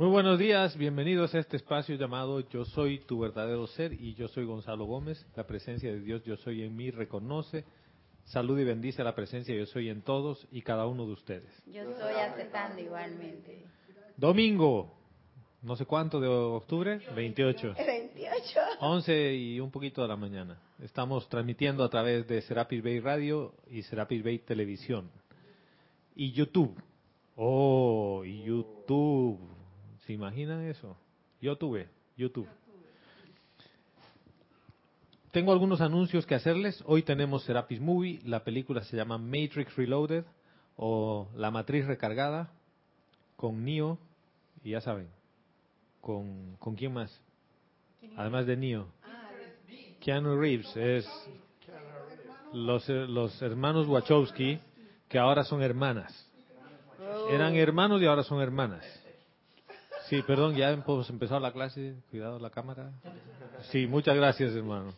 [0.00, 4.28] Muy buenos días, bienvenidos a este espacio llamado Yo soy tu verdadero ser y yo
[4.28, 5.26] soy Gonzalo Gómez.
[5.36, 7.66] La presencia de Dios Yo soy en mí reconoce,
[8.24, 11.52] salud y bendice la presencia Yo soy en todos y cada uno de ustedes.
[11.66, 13.66] Yo estoy aceptando igualmente.
[14.16, 14.90] Domingo,
[15.60, 17.74] no sé cuánto de octubre, 28.
[17.86, 18.60] 28.
[18.80, 20.58] 11 y un poquito de la mañana.
[20.82, 25.10] Estamos transmitiendo a través de Serapis Bay Radio y Serapis Bay Televisión.
[26.14, 26.74] Y YouTube.
[27.36, 29.59] Oh, y YouTube.
[30.10, 30.96] ¿Se imaginan eso?
[31.40, 31.86] YouTube,
[32.16, 32.48] YouTube.
[35.30, 36.82] Tengo algunos anuncios que hacerles.
[36.84, 38.20] Hoy tenemos Serapis Movie.
[38.24, 40.24] La película se llama Matrix Reloaded
[40.76, 42.50] o La Matriz Recargada
[43.36, 44.00] con Neo.
[44.64, 45.06] Y ya saben,
[46.00, 47.16] ¿con, ¿con quién más?
[48.16, 48.88] Además de Neo.
[50.00, 51.08] Keanu Reeves es
[52.52, 54.58] los, los hermanos Wachowski
[55.08, 56.28] que ahora son hermanas.
[57.30, 58.99] Eran hermanos y ahora son hermanas.
[60.10, 61.94] Sí, perdón, ya hemos empezado la clase.
[62.10, 62.90] Cuidado la cámara.
[63.70, 64.92] Sí, muchas gracias, hermano.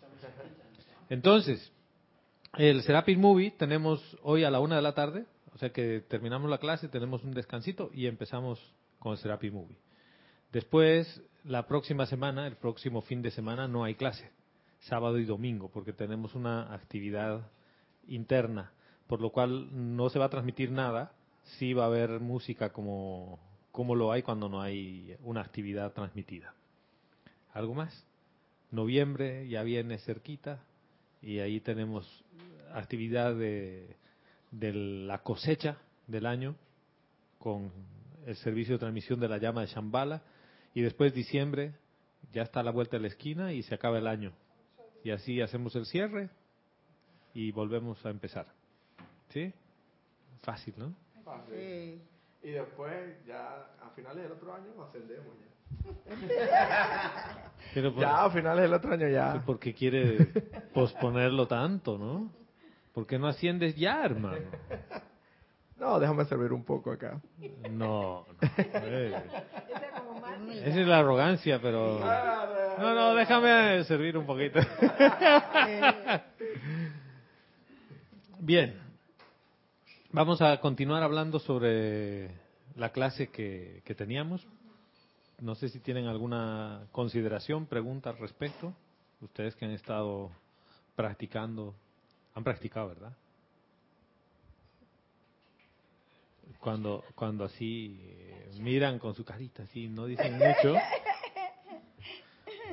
[1.10, 1.70] Entonces,
[2.56, 6.48] el Serapis Movie tenemos hoy a la una de la tarde, o sea que terminamos
[6.48, 8.58] la clase, tenemos un descansito y empezamos
[8.98, 9.76] con el Serapis Movie.
[10.50, 14.30] Después, la próxima semana, el próximo fin de semana, no hay clase,
[14.78, 17.50] sábado y domingo, porque tenemos una actividad
[18.08, 18.72] interna,
[19.08, 21.12] por lo cual no se va a transmitir nada,
[21.58, 23.38] sí va a haber música como,
[23.72, 26.54] como lo hay cuando no hay una actividad transmitida.
[27.54, 28.06] ¿Algo más?
[28.70, 30.62] Noviembre ya viene cerquita
[31.20, 32.24] y ahí tenemos
[32.72, 33.96] actividad de,
[34.50, 36.54] de la cosecha del año
[37.38, 37.70] con
[38.26, 40.22] el servicio de transmisión de la llama de Shambhala
[40.74, 41.74] y después diciembre
[42.32, 44.32] ya está a la vuelta de la esquina y se acaba el año.
[45.02, 46.30] Y así hacemos el cierre
[47.34, 48.46] y volvemos a empezar.
[49.30, 49.52] ¿Sí?
[50.42, 50.94] Fácil, ¿no?
[51.24, 52.00] Fácil.
[52.42, 55.46] Y después, ya a finales del otro año, ascendemos ya.
[57.74, 59.42] Pero por, Ya a finales del otro año ya.
[59.46, 60.26] ¿por qué quiere
[60.74, 62.30] posponerlo tanto, no?
[62.92, 64.44] ¿Por qué no asciendes ya, hermano?
[65.78, 67.20] No, déjame servir un poco acá.
[67.70, 68.46] No, no.
[68.74, 69.14] eh.
[70.64, 71.98] Esa es la arrogancia, pero...
[72.78, 74.60] No, no, déjame servir un poquito.
[78.38, 78.78] Bien.
[80.14, 82.28] Vamos a continuar hablando sobre
[82.76, 84.46] la clase que, que teníamos.
[85.40, 88.74] No sé si tienen alguna consideración, pregunta al respecto.
[89.22, 90.30] Ustedes que han estado
[90.94, 91.74] practicando,
[92.34, 93.16] han practicado, ¿verdad?
[96.60, 100.74] Cuando, cuando así eh, miran con su carita, así no dicen mucho.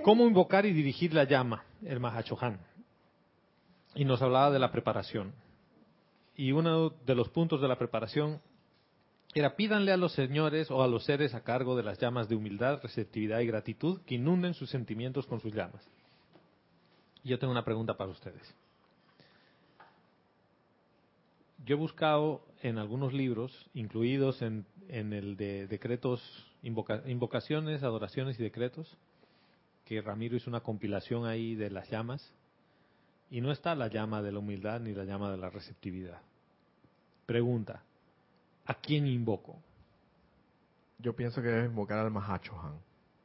[0.04, 1.64] ¿Cómo invocar y dirigir la llama?
[1.86, 2.60] El Mahachohan.
[3.96, 5.34] Y nos hablaba de la preparación.
[6.40, 8.40] Y uno de los puntos de la preparación
[9.34, 12.36] era pídanle a los señores o a los seres a cargo de las llamas de
[12.36, 15.86] humildad, receptividad y gratitud que inunden sus sentimientos con sus llamas.
[17.26, 18.56] Yo tengo una pregunta para ustedes.
[21.66, 26.22] Yo he buscado en algunos libros, incluidos en, el de decretos,
[26.64, 28.98] invoca- invocaciones, adoraciones y decretos,
[29.84, 32.34] que Ramiro hizo una compilación ahí de las llamas,
[33.30, 36.22] y no está la llama de la humildad ni la llama de la receptividad.
[37.30, 37.84] Pregunta,
[38.66, 39.62] ¿a quién invoco?
[40.98, 42.74] Yo pienso que debes invocar al Mahachohan.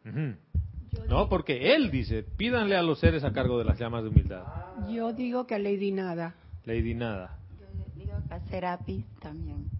[0.04, 1.06] Ujú.
[1.08, 4.44] No, porque él dice, pídanle a los seres a cargo de las llamas de humildad.
[4.90, 6.34] Yo digo que Lady Nada.
[6.66, 7.38] Lady Nada.
[7.58, 7.66] Yo
[7.96, 9.70] digo que a Serapis también.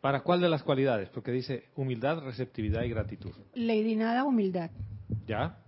[0.00, 1.10] ¿Para cuál de las cualidades?
[1.10, 3.32] Porque dice humildad, receptividad y gratitud.
[3.54, 4.70] Lady Nada, humildad.
[5.26, 5.58] ¿Ya?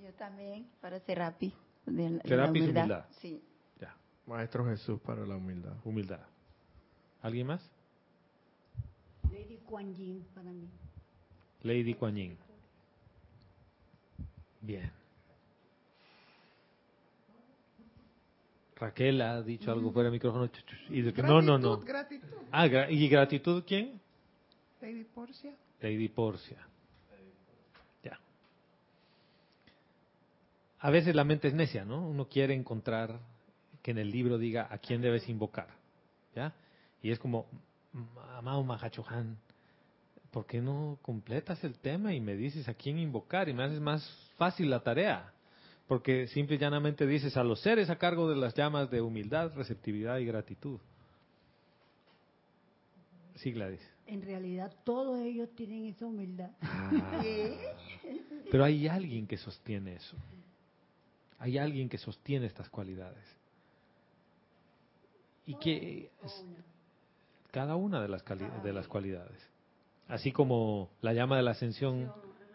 [0.00, 1.52] Yo también para Serapis.
[1.86, 2.82] De, la- de la Serapis, humildad.
[2.84, 3.04] humildad.
[3.20, 3.42] Sí.
[3.80, 3.96] Ya.
[4.28, 5.74] Maestro Jesús para la humildad.
[5.84, 6.20] Humildad.
[7.26, 7.70] ¿Alguien más?
[9.32, 10.68] Lady Kuan Yin para mí.
[11.64, 12.38] Lady Kuan Yin.
[14.60, 14.92] Bien.
[18.76, 20.48] Raquel ha dicho algo fuera del micrófono.
[20.88, 21.80] Y de que, no, no, no.
[21.80, 22.28] Gratitud.
[22.52, 24.00] Ah, gra- ¿y gratitud quién?
[24.80, 25.52] Lady Porcia.
[25.80, 26.58] Lady Porcia.
[28.04, 28.20] Ya.
[30.78, 32.06] A veces la mente es necia, ¿no?
[32.06, 33.18] Uno quiere encontrar
[33.82, 35.66] que en el libro diga a quién debes invocar.
[36.36, 36.54] ¿Ya?
[37.06, 37.46] Y es como,
[37.94, 38.04] "M-
[38.36, 39.38] amado Mahachohan,
[40.32, 43.78] ¿por qué no completas el tema y me dices a quién invocar y me haces
[43.78, 44.04] más
[44.36, 45.32] fácil la tarea?
[45.86, 49.54] Porque simple y llanamente dices a los seres a cargo de las llamas de humildad,
[49.54, 50.80] receptividad y gratitud.
[53.36, 53.88] Sí, Gladys.
[54.08, 56.50] En realidad todos ellos tienen esa humildad.
[58.50, 60.16] Pero hay alguien que sostiene eso.
[61.38, 63.24] Hay alguien que sostiene estas cualidades.
[65.46, 66.10] Y que
[67.50, 69.38] cada una de las, de las cualidades.
[70.08, 72.12] Así como la llama de la ascensión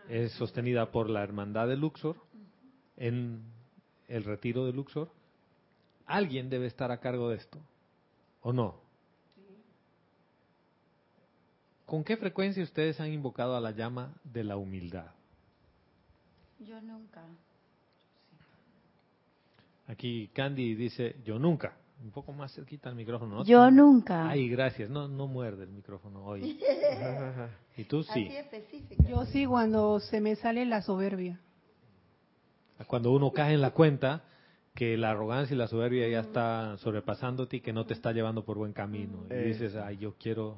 [0.10, 2.16] es sostenida por la hermandad de Luxor
[2.98, 3.44] en
[4.08, 5.10] el retiro de Luxor,
[6.06, 7.60] alguien debe estar a cargo de esto,
[8.42, 8.76] ¿o no?
[11.86, 15.12] ¿Con qué frecuencia ustedes han invocado a la llama de la humildad?
[16.60, 17.22] Yo nunca.
[19.88, 21.81] Aquí Candy dice, yo nunca.
[22.04, 23.38] Un poco más cerquita al micrófono.
[23.38, 23.44] ¿no?
[23.44, 24.30] Yo nunca.
[24.30, 24.90] Ay, gracias.
[24.90, 26.60] No, no muerde el micrófono hoy.
[27.78, 28.26] y tú sí.
[28.26, 29.04] Así específica.
[29.08, 31.40] Yo sí cuando se me sale la soberbia.
[32.88, 34.24] Cuando uno cae en la cuenta
[34.74, 38.46] que la arrogancia y la soberbia ya está sobrepasándote y que no te está llevando
[38.46, 39.26] por buen camino.
[39.30, 40.58] Y dices, ay, yo quiero,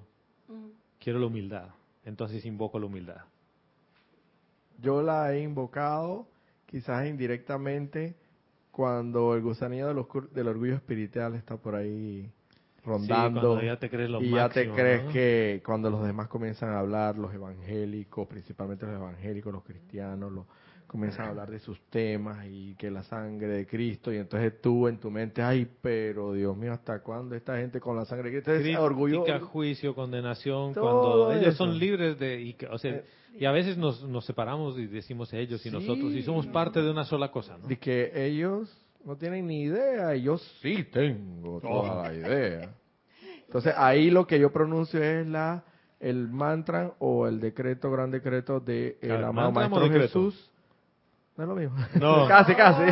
[1.00, 1.70] quiero la humildad.
[2.06, 3.22] Entonces invoco la humildad.
[4.80, 6.28] Yo la he invocado,
[6.66, 8.16] quizás indirectamente,
[8.74, 12.28] cuando el gusanillo del, oscur- del orgullo espiritual está por ahí
[12.84, 13.62] rondando.
[13.62, 15.12] ya te crees lo y ya te crees ¿no?
[15.12, 20.46] que cuando los demás comienzan a hablar, los evangélicos, principalmente los evangélicos, los cristianos, los,
[20.88, 24.88] comienzan a hablar de sus temas y que la sangre de Cristo, y entonces tú
[24.88, 28.42] en tu mente, ay, pero Dios mío, ¿hasta cuándo esta gente con la sangre de
[28.44, 28.82] Cristo?
[28.82, 29.24] Orgullo.
[29.24, 31.66] Crítica, juicio, condenación, cuando ellos eso.
[31.66, 32.42] son libres de...
[32.42, 35.76] Y, o sea, Eh, y a veces nos, nos separamos y decimos ellos y Sí.
[35.76, 37.68] nosotros y somos parte de una sola cosa, ¿no?
[37.68, 38.70] De que ellos
[39.04, 42.04] no tienen ni idea y yo sí tengo toda Oh.
[42.04, 42.74] la idea.
[43.48, 45.64] Entonces ahí lo que yo pronuncio es la
[46.00, 49.90] el mantra o el decreto, gran decreto de el Claro, amado Maestro.
[49.90, 50.52] Jesús.
[51.38, 51.78] No es lo mismo.
[52.00, 52.26] No.
[52.28, 52.92] casi, casi.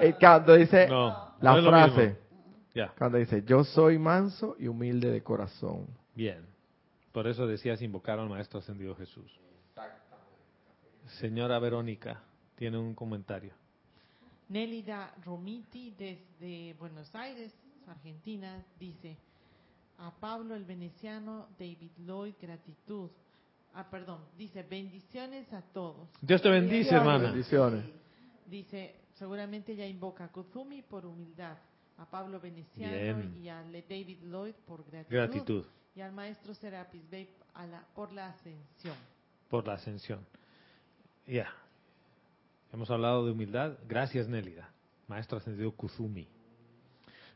[0.00, 2.16] Eh, Cuando dice No, la no frase.
[2.74, 5.86] Ya, cuando dice yo soy manso y humilde de corazón.
[6.14, 6.44] bien.
[7.12, 9.40] Por eso decías invocar al Maestro Ascendido Jesús.
[11.06, 12.22] Señora Verónica,
[12.56, 13.52] tiene un comentario.
[14.48, 17.52] Nélida Romiti desde Buenos Aires,
[17.88, 19.16] Argentina, dice
[19.98, 23.10] a Pablo el Veneciano, David Lloyd, gratitud.
[23.74, 26.08] Ah, perdón, dice bendiciones a todos.
[26.20, 27.30] Dios te bendice, hermana.
[27.30, 27.84] Bendiciones.
[28.46, 31.56] Dice, seguramente ya invoca a Kuzumi por humildad,
[31.98, 33.36] a Pablo Veneciano Bien.
[33.42, 35.64] y a Le- David Lloyd por gratitud, Gratitud
[35.94, 38.94] y al maestro Serapis Bey a la- por la ascensión.
[39.48, 40.24] por la ascensión.
[41.26, 41.48] Ya.
[42.72, 43.74] Hemos hablado de humildad.
[43.88, 44.70] Gracias, Nélida.
[45.08, 46.28] Maestro Ascendido Kuzumi.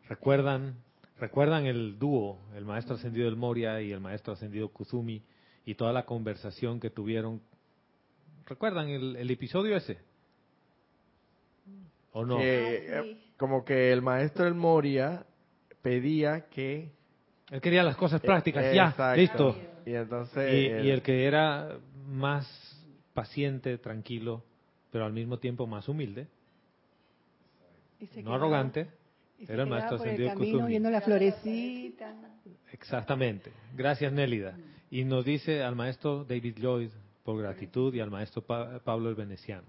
[0.08, 0.74] ¿Recuerdan,
[1.18, 5.22] ¿Recuerdan el dúo, el Maestro Ascendido del Moria y el Maestro Ascendido Kuzumi
[5.64, 7.40] y toda la conversación que tuvieron?
[8.46, 9.98] ¿Recuerdan el, el episodio ese?
[12.12, 12.38] ¿O no?
[12.38, 15.24] Que, Ah, eh, como que el maestro El Moria
[15.82, 16.90] pedía que
[17.50, 19.20] Él quería las cosas prácticas, ya, Exacto.
[19.20, 19.56] listo.
[19.86, 21.78] Y entonces Y, el- y el que era
[22.08, 22.46] más
[23.20, 24.42] paciente, tranquilo,
[24.90, 26.26] pero al mismo tiempo más humilde,
[28.00, 28.88] Y se no quedaba- arrogante,
[29.38, 32.14] y se era el maestro por el ascendido camino viendo la florecita.
[32.72, 33.52] Exactamente.
[33.76, 34.56] Gracias, Nélida.
[34.90, 36.90] Y nos dice al maestro David Lloyd
[37.24, 39.68] por gratitud y al maestro Pa- Pablo el Veneciano,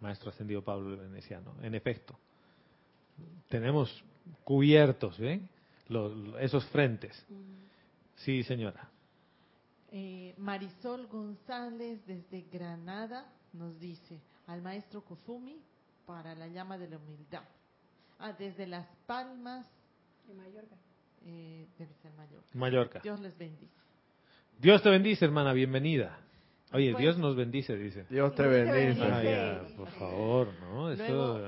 [0.00, 1.52] maestro ascendido Pablo el Veneciano.
[1.62, 2.16] En efecto,
[3.48, 4.04] tenemos
[4.44, 5.48] cubiertos, ¿ven?
[5.88, 7.26] Los- esos frentes.
[8.16, 8.88] Sí, señora.
[9.96, 15.62] Eh, Marisol González desde Granada nos dice al maestro Kuzumi
[16.04, 17.44] para la llama de la humildad.
[18.18, 19.64] Ah, desde Las Palmas,
[20.26, 20.74] De Mallorca.
[21.24, 22.42] eh, debe ser mayor.
[22.54, 22.98] Mallorca.
[23.04, 23.72] Dios les bendice.
[24.58, 26.18] Dios te bendice, hermana, bienvenida.
[26.72, 28.04] Oye, Pues- Dios nos bendice, dice.
[28.10, 29.00] Dios te Dios te bendice.
[29.00, 29.12] bendice.
[29.12, 29.22] Ah,
[29.68, 30.90] ya, por favor, ¿no?
[30.90, 31.38] Eso, Luego,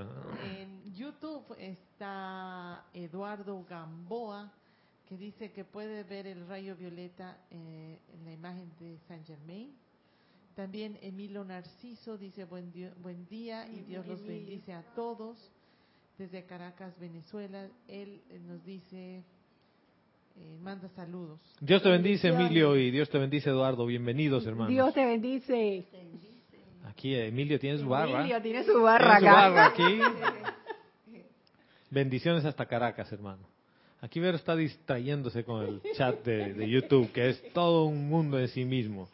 [0.44, 4.52] en YouTube está Eduardo Gamboa,
[5.08, 9.72] que dice que puede ver el rayo violeta eh, en la imagen de Saint Germain.
[10.54, 12.72] También Emilio Narciso dice buen,
[13.02, 15.52] buen día y Dios los bendice a todos.
[16.18, 19.22] Desde Caracas, Venezuela, él eh, nos dice,
[20.36, 21.38] eh, manda saludos.
[21.60, 23.84] Dios te bendice, Emilio, y Dios te bendice, Eduardo.
[23.84, 24.70] Bienvenidos, hermanos.
[24.70, 25.84] Dios te bendice.
[26.86, 28.20] Aquí Emilio tiene su barra.
[28.20, 29.48] Emilio tiene su barra Tiene su acá.
[29.50, 30.00] barra aquí.
[31.90, 33.55] Bendiciones hasta Caracas, hermano.
[34.00, 38.48] Aquí Vero está distrayéndose con el chat de, YouTube, que es todo un mundo en
[38.48, 39.08] sí mismo.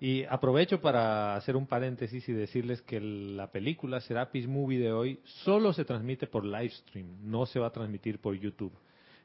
[0.00, 5.20] Y aprovecho para hacer un paréntesis y decirles que la película Serapis Movie de hoy
[5.24, 8.72] solo se transmite por live stream, no se va a transmitir por YouTube.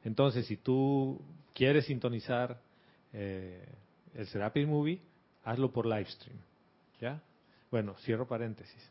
[0.04, 1.20] Entonces, si tú
[1.54, 2.60] quieres sintonizar
[3.12, 3.64] eh,
[4.14, 5.00] el Serapis Movie,
[5.44, 6.38] hazlo por live stream.
[7.00, 7.22] ¿Ya?
[7.70, 8.90] Bueno, cierro paréntesis.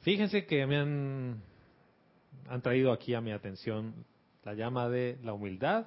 [0.00, 1.42] Fíjense que me han,
[2.48, 3.94] han traído aquí a mi atención
[4.44, 5.86] la llama de la humildad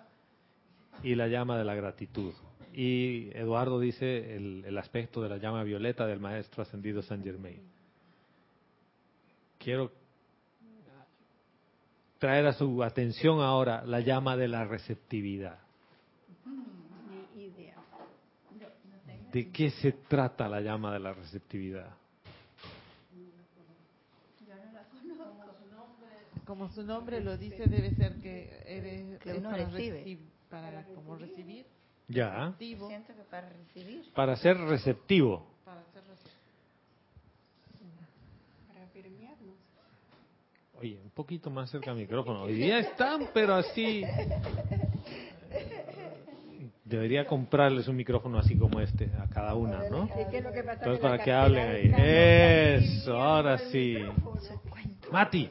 [1.03, 2.33] y la llama de la gratitud.
[2.73, 7.61] Y Eduardo dice el, el aspecto de la llama violeta del maestro ascendido San Germain.
[9.57, 9.91] Quiero
[12.17, 15.59] traer a su atención ahora la llama de la receptividad.
[19.31, 21.89] ¿De qué se trata la llama de la receptividad?
[26.45, 30.03] Como su nombre lo dice, debe ser que eres Que uno para recibe.
[30.05, 31.65] recib- para como recibir,
[32.07, 34.11] Ya, Siento que para recibir.
[34.13, 35.47] para ser receptivo.
[35.65, 36.35] para ser recibido.
[38.67, 39.55] Para permearnos.
[40.79, 42.43] Oye, un poquito más cerca del micrófono.
[42.43, 44.03] Hoy día están, pero así.
[46.83, 50.07] Debería comprarles un micrófono así como este a cada una, ¿no?
[50.15, 51.91] Entonces para que hablen ahí.
[51.97, 53.97] Eso, ahora sí.
[55.11, 55.49] Mati,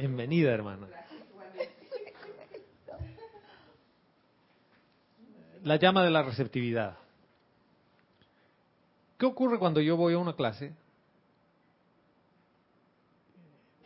[0.00, 0.88] bienvenida hermana.
[5.62, 6.96] La llama de la receptividad.
[9.18, 10.72] ¿Qué ocurre cuando yo voy a una clase,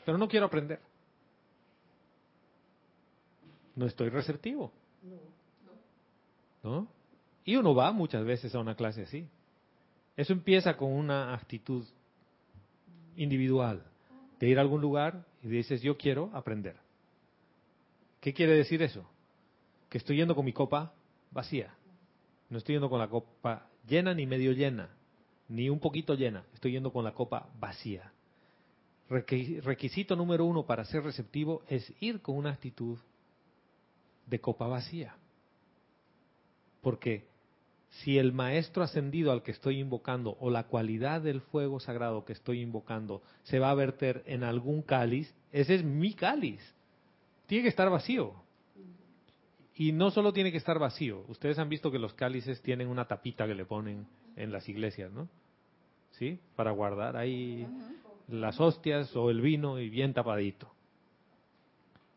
[0.05, 0.79] pero no quiero aprender?
[3.75, 4.71] No estoy receptivo.
[6.63, 6.87] ¿No?
[7.45, 9.27] Y uno va muchas veces a una clase así.
[10.17, 11.85] Eso empieza con una actitud
[13.17, 13.83] individual
[14.39, 16.77] de ir a algún lugar y dices, yo quiero aprender.
[18.21, 19.05] ¿Qué quiere decir eso?
[19.91, 20.95] Que estoy yendo con mi copa
[21.31, 21.73] vacía.
[22.49, 24.89] No estoy yendo con la copa llena ni medio llena,
[25.49, 26.45] ni un poquito llena.
[26.55, 28.11] Estoy yendo con la copa vacía.
[29.11, 32.99] Requi- Requisito número uno para ser receptivo es ir con una actitud
[34.27, 35.15] de copa vacía.
[36.81, 37.27] Porque
[38.03, 42.33] si el maestro ascendido al que estoy invocando o la cualidad del fuego sagrado que
[42.33, 46.61] estoy invocando se va a verter en algún cáliz, ese es mi cáliz.
[47.47, 48.35] Tiene que estar vacío.
[49.77, 51.25] Y no solo tiene que estar vacío.
[51.29, 55.13] Ustedes han visto que los cálices tienen una tapita que le ponen en las iglesias,
[55.13, 55.29] ¿no?
[56.13, 56.39] ¿Sí?
[56.57, 57.67] Para guardar ahí
[58.29, 60.69] las hostias o el vino y bien tapadito.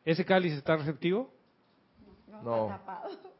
[0.06, 1.30] ¿Ese cáliz está receptivo?
[2.44, 2.80] No.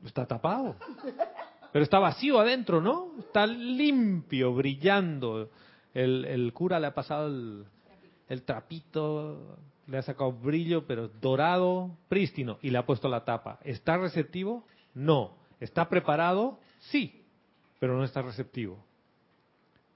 [0.04, 0.76] Está tapado.
[1.78, 3.12] Pero está vacío adentro, ¿no?
[3.20, 5.52] Está limpio, brillando.
[5.94, 7.66] El, el cura le ha pasado el,
[8.30, 13.60] el trapito, le ha sacado brillo, pero dorado, prístino, y le ha puesto la tapa.
[13.64, 14.66] ¿Está receptivo?
[14.96, 15.38] No.
[15.60, 16.60] ¿Está preparado?
[16.80, 17.24] Sí,
[17.80, 18.84] pero no está receptivo.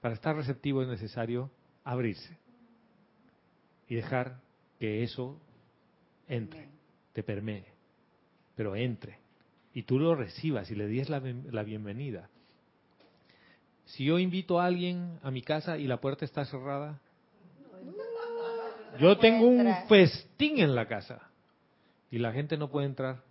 [0.00, 1.50] Para estar receptivo es necesario
[1.82, 2.38] abrirse
[3.88, 4.38] y dejar
[4.78, 5.36] que eso
[6.28, 6.68] entre,
[7.12, 7.64] te permee,
[8.54, 9.21] pero entre
[9.74, 12.28] y tú lo recibas y le des la, la bienvenida.
[13.86, 17.00] Si yo invito a alguien a mi casa y la puerta está cerrada,
[18.98, 21.30] yo tengo un festín en la casa
[22.10, 23.22] y la gente no puede entrar.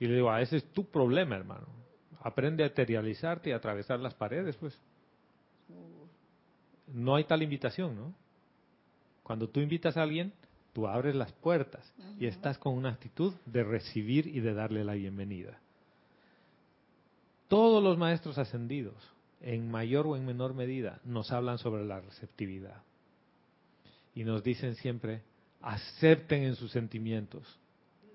[0.00, 1.66] Y le digo, ah, ese es tu problema, hermano.
[2.22, 4.78] Aprende a materializarte y a atravesar las paredes, pues.
[6.88, 8.14] No hay tal invitación, ¿no?
[9.22, 10.32] Cuando tú invitas a alguien,
[10.72, 14.94] tú abres las puertas y estás con una actitud de recibir y de darle la
[14.94, 15.58] bienvenida.
[17.48, 18.96] Todos los maestros ascendidos,
[19.40, 22.82] en mayor o en menor medida, nos hablan sobre la receptividad.
[24.14, 25.22] Y nos dicen siempre,
[25.60, 27.58] acepten en sus sentimientos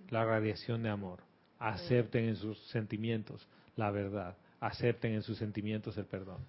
[0.09, 1.19] la radiación de amor,
[1.59, 6.39] acepten en sus sentimientos la verdad, acepten en sus sentimientos el perdón.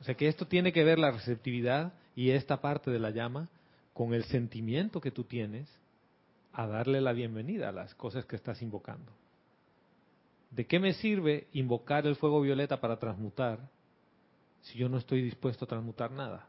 [0.00, 3.48] O sea que esto tiene que ver la receptividad y esta parte de la llama
[3.92, 5.68] con el sentimiento que tú tienes
[6.52, 9.12] a darle la bienvenida a las cosas que estás invocando.
[10.50, 13.58] ¿De qué me sirve invocar el fuego violeta para transmutar
[14.60, 16.46] si yo no estoy dispuesto a transmutar nada?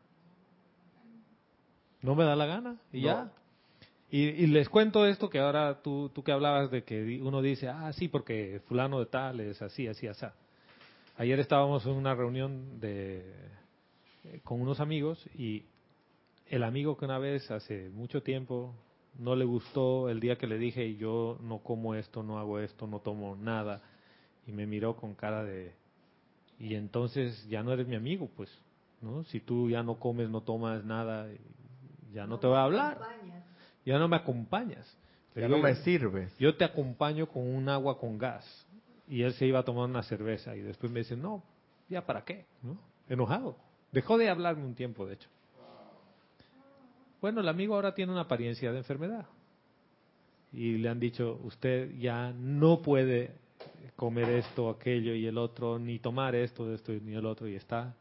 [2.01, 3.05] No me da la gana y No.
[3.05, 3.31] ya.
[4.11, 7.67] Y, y les cuento esto que ahora tú, tú que hablabas de que uno dice,
[7.69, 10.25] ah, sí, porque fulano de tal es así, así, así.
[11.17, 13.25] Ayer estábamos en una reunión de,
[14.25, 15.63] eh, con unos amigos y
[16.47, 18.73] el amigo que una vez hace mucho tiempo
[19.19, 22.87] no le gustó el día que le dije yo no como esto, no hago esto,
[22.87, 23.81] no tomo nada
[24.47, 25.73] y me miró con cara de
[26.59, 28.49] y entonces ya no eres mi amigo, pues,
[29.01, 29.23] ¿no?
[29.25, 31.27] Si tú ya no comes, no tomas nada,
[32.13, 32.99] ya no te voy a hablar,
[33.85, 34.97] ya no me acompañas.
[35.35, 36.31] Le Ya digo, no me sirves.
[36.37, 38.45] yo te acompaño con un agua con gas.
[39.09, 41.43] Y él se iba a tomar una cerveza y después me dice, no,
[41.89, 42.77] ya para qué, ¿no?
[43.09, 43.57] Enojado.
[43.91, 45.29] Dejó de hablarme un tiempo, de hecho.
[47.23, 49.25] Bueno, el amigo ahora tiene una apariencia de enfermedad.
[50.51, 53.31] Y le han dicho, usted ya no puede
[53.95, 57.95] comer esto, aquello y el otro, ni tomar esto, esto ni el otro, y está.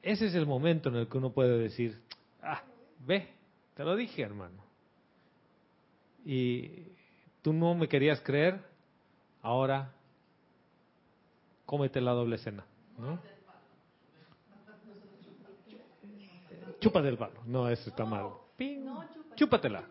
[0.00, 2.00] Ese es el momento en el que uno puede decir,
[2.40, 2.62] ah,
[3.06, 3.28] ve,
[3.74, 4.64] te lo dije, hermano.
[6.24, 6.94] Y
[7.42, 8.58] tú no me querías creer,
[9.42, 9.92] ahora
[11.66, 12.64] cómete la doble cena,
[12.96, 13.35] ¿no?
[16.86, 17.40] Chúpate el palo.
[17.46, 18.28] No, eso está mal.
[18.56, 18.86] Ping.
[19.34, 19.82] Chúpatela.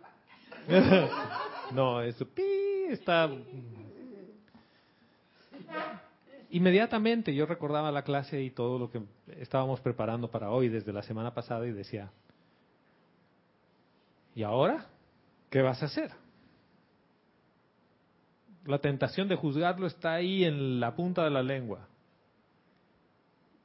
[1.74, 3.30] no, eso pi, está.
[6.52, 9.02] inmediatamente yo recordaba la clase y todo lo que
[9.42, 12.12] estábamos preparando para hoy desde la semana pasada y decía,
[14.34, 14.86] ¿y ahora
[15.50, 16.12] qué vas a hacer?
[18.64, 21.90] La tentación de juzgarlo está ahí en la punta de la lengua.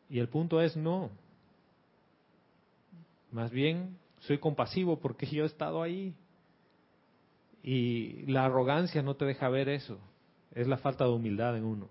[0.09, 1.11] Y el punto es no.
[3.33, 6.15] Más bien soy compasivo porque yo he estado ahí.
[7.63, 9.99] Y la arrogancia no te deja ver eso.
[10.53, 11.89] Es la falta de humildad en uno.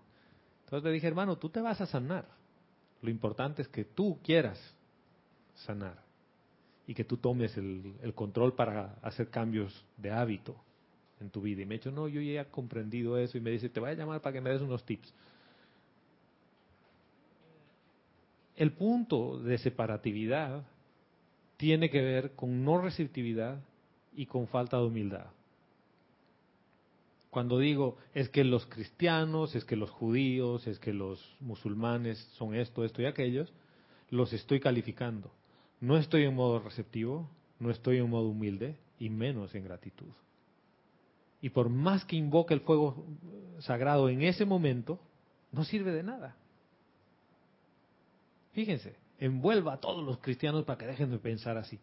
[0.66, 2.26] Entonces le dije, hermano, tú te vas a sanar.
[3.02, 4.60] Lo importante es que tú quieras
[5.56, 6.04] sanar
[6.86, 10.56] y que tú tomes el, el control para hacer cambios de hábito
[11.20, 11.62] en tu vida.
[11.62, 13.38] Y me ha dicho, no, yo ya he comprendido eso.
[13.38, 15.14] Y me dice, te voy a llamar para que me des unos tips.
[18.56, 20.64] El punto de separatividad
[21.60, 23.60] tiene que ver con no receptividad
[24.16, 25.26] y con falta de humildad.
[27.30, 32.56] Cuando digo es que los cristianos, es que los judíos, es que los musulmanes son
[32.56, 33.52] esto, esto y aquellos,
[34.10, 35.32] los estoy calificando.
[35.82, 40.14] No estoy en modo receptivo, no estoy en modo humilde y menos en gratitud.
[41.42, 43.06] Y por más que invoque el fuego
[43.60, 44.98] sagrado en ese momento,
[45.52, 46.38] no sirve de nada.
[48.54, 51.80] Fíjense, envuelva a todos los cristianos para que dejen de pensar así.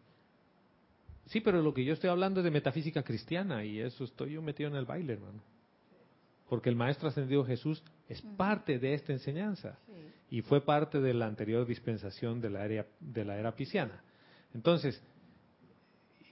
[1.27, 4.41] Sí, pero lo que yo estoy hablando es de metafísica cristiana y eso estoy yo
[4.41, 5.41] metido en el baile, hermano.
[6.49, 9.77] Porque el Maestro Ascendido Jesús es parte de esta enseñanza
[10.29, 14.01] y fue parte de la anterior dispensación de la era, de la era pisciana.
[14.53, 15.01] Entonces,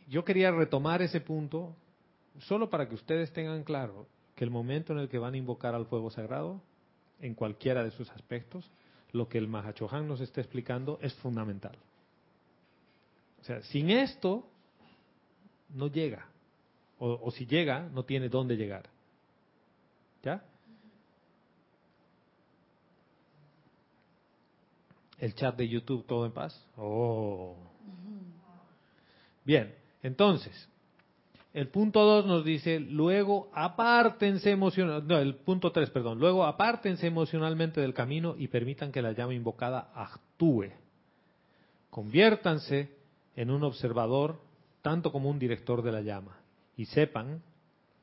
[0.08, 1.76] yo quería retomar ese punto
[2.40, 5.76] solo para que ustedes tengan claro que el momento en el que van a invocar
[5.76, 6.62] al fuego sagrado,
[7.20, 8.70] en cualquiera de sus aspectos,
[9.16, 11.78] lo que el Mahachohan nos está explicando es fundamental.
[13.42, 14.48] O sea, sin esto
[15.70, 16.28] no llega.
[17.00, 18.90] O, o, si llega, no tiene dónde llegar.
[20.24, 20.44] ¿Ya?
[25.18, 26.66] El chat de YouTube, todo en paz.
[26.78, 27.56] Oh.
[29.44, 30.70] Bien, entonces,
[31.56, 37.80] el punto 2 nos dice, luego apártense emocionalmente, el punto 3, perdón, luego apártense emocionalmente
[37.80, 40.66] del camino y permitan que la llama invocada actúe.
[41.90, 42.90] Conviértanse
[43.38, 44.42] en un observador
[44.82, 46.38] tanto como un director de la llama
[46.76, 47.42] y sepan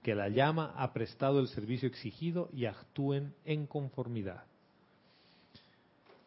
[0.03, 4.45] que la llama ha prestado el servicio exigido y actúen en conformidad.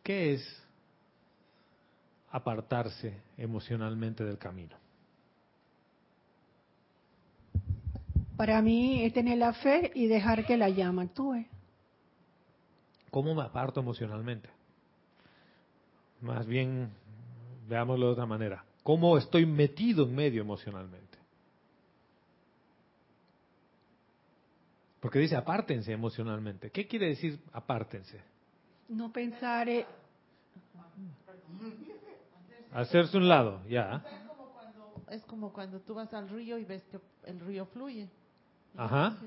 [0.03, 0.63] ¿Qué es
[2.29, 4.84] apartarse emocionalmente del camino?
[8.37, 11.45] Para mí es tener la fe y dejar que la llama actúe.
[13.11, 14.49] ¿Cómo me aparto emocionalmente?
[16.21, 16.89] Más bien,
[17.67, 18.65] veámoslo de otra manera.
[18.83, 21.17] ¿Cómo estoy metido en medio emocionalmente?
[24.99, 26.71] Porque dice apártense emocionalmente.
[26.71, 28.19] ¿Qué quiere decir apártense?
[28.89, 29.69] No pensar...
[29.69, 29.85] eh,
[32.73, 34.03] Hacerse un lado, ya.
[34.05, 37.65] Es como, cuando, es como cuando tú vas al río y ves que el río
[37.67, 38.09] fluye.
[38.77, 39.17] Ajá,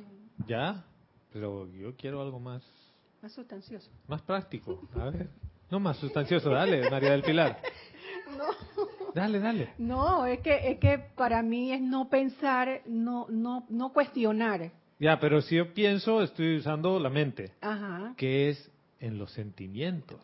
[0.47, 0.85] ya.
[1.33, 2.63] Pero yo quiero algo más,
[3.23, 3.91] Más sustancioso.
[4.07, 4.81] más práctico.
[4.95, 5.29] A ver.
[5.71, 7.61] No más sustancioso, dale, María del Pilar.
[9.15, 9.73] Dale, dale.
[9.79, 14.71] No, es que es que para mí es no pensar, no no no cuestionar.
[15.01, 20.21] Ya, pero si yo pienso, estoy usando la mente, Ajá, que es en los sentimientos.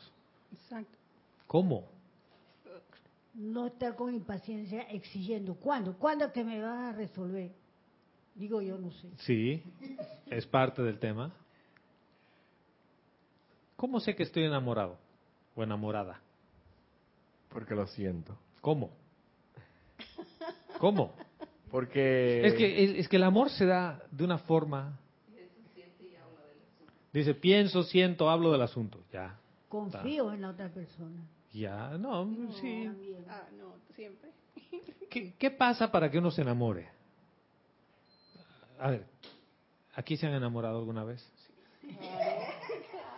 [0.52, 0.96] exacto.
[1.46, 1.84] ¿Cómo?
[3.34, 5.54] No estar con impaciencia exigiendo.
[5.54, 5.94] ¿Cuándo?
[5.96, 7.50] ¿Cuándo que me vas a resolver?
[8.34, 9.08] Digo yo, no sé.
[9.18, 9.62] Sí,
[10.26, 11.32] es parte del tema.
[13.76, 14.98] ¿Cómo sé que estoy enamorado
[15.54, 16.20] o enamorada?
[17.48, 18.36] Porque lo siento.
[18.60, 18.90] ¿Cómo?
[20.78, 21.14] ¿Cómo?
[21.70, 22.46] Porque...
[22.46, 24.98] Es que, es que el amor se da de una forma...
[27.12, 28.98] Dice, pienso, siento, hablo del asunto.
[29.12, 31.22] Ya, Confío en la otra persona.
[31.52, 32.26] ya, no,
[32.60, 32.82] sí.
[32.86, 33.24] También.
[33.28, 34.30] Ah, no, siempre.
[35.10, 36.88] ¿Qué, qué pasa para que uno se enamore?
[38.78, 39.06] A ver,
[39.94, 41.26] ¿aquí se han enamorado alguna vez?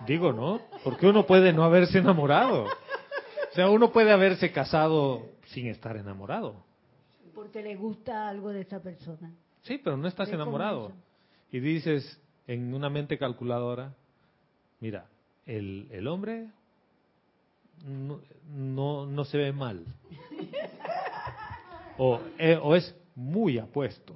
[0.07, 0.61] Digo, ¿no?
[0.85, 2.64] Porque uno puede no haberse enamorado.
[2.64, 6.64] O sea, uno puede haberse casado sin estar enamorado.
[7.35, 9.33] Porque le gusta algo de esa persona.
[9.62, 10.92] Sí, pero no estás ¿Ve cómo enamorado.
[11.51, 13.95] Y dices en una mente calculadora,
[14.81, 15.07] mira,
[15.47, 16.49] el, el hombre
[17.85, 19.85] no, no, no se ve mal.
[21.99, 24.14] O, eh, o es muy apuesto.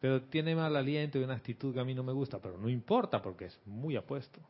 [0.00, 2.68] Pero tiene mal aliento y una actitud que a mí no me gusta, pero no
[2.68, 4.40] importa porque es muy apuesto.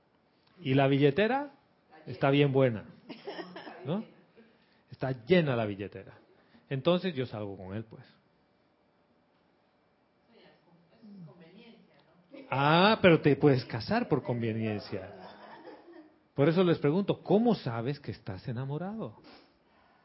[0.61, 1.53] Y la billetera
[2.07, 2.85] está bien buena.
[3.87, 4.05] ¿No?
[4.91, 6.13] Está llena la billetera.
[6.69, 8.05] Entonces yo salgo con él, pues.
[12.51, 15.15] Ah, pero te puedes casar por conveniencia.
[16.35, 19.17] Por eso les pregunto, ¿cómo sabes que estás enamorado?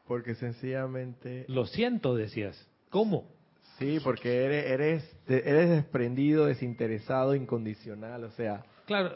[0.06, 2.68] Porque sencillamente, Lo siento, decías.
[2.90, 3.33] ¿Cómo?
[3.78, 9.12] Sí, porque eres, eres, eres desprendido, desinteresado, incondicional, o sea, Claro,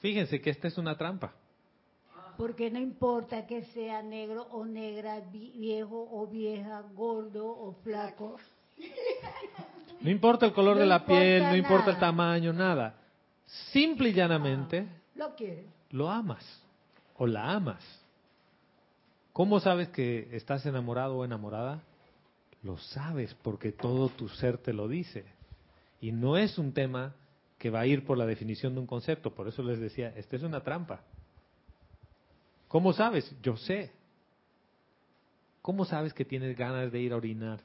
[0.00, 1.32] fíjense que esta es una trampa.
[2.36, 8.36] Porque no importa que sea negro o negra, vi- viejo o vieja, gordo o flaco.
[10.00, 12.96] No importa el color No de la piel, no importa el tamaño, nada.
[13.72, 15.64] Simple y llanamente Lo quiere.
[15.90, 16.44] lo amas
[17.16, 17.84] o la amas.
[19.32, 21.82] ¿Cómo sabes que estás enamorado o enamorada?
[22.64, 25.24] Lo sabes porque todo tu ser te lo dice.
[26.00, 27.14] Y no es un tema
[27.58, 29.34] que va a ir por la definición de un concepto.
[29.34, 31.02] Por eso les decía, esta es una trampa.
[32.68, 33.34] ¿Cómo sabes?
[33.42, 33.92] Yo sé.
[35.60, 37.60] ¿Cómo sabes que tienes ganas de ir a orinar?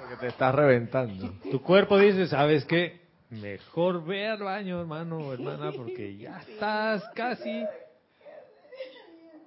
[0.00, 1.32] porque te estás reventando.
[1.50, 3.00] Tu cuerpo dice, ¿sabes qué?
[3.30, 7.64] Mejor ve al baño, hermano o hermana, porque ya estás casi.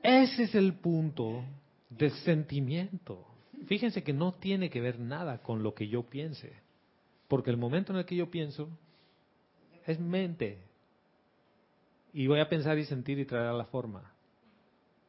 [0.04, 1.44] Ese es el punto
[1.90, 3.26] de sentimiento.
[3.66, 6.54] Fíjense que no tiene que ver nada con lo que yo piense,
[7.28, 8.70] porque el momento en el que yo pienso
[9.86, 10.60] es mente.
[12.14, 14.14] Y voy a pensar y sentir y traer a la forma.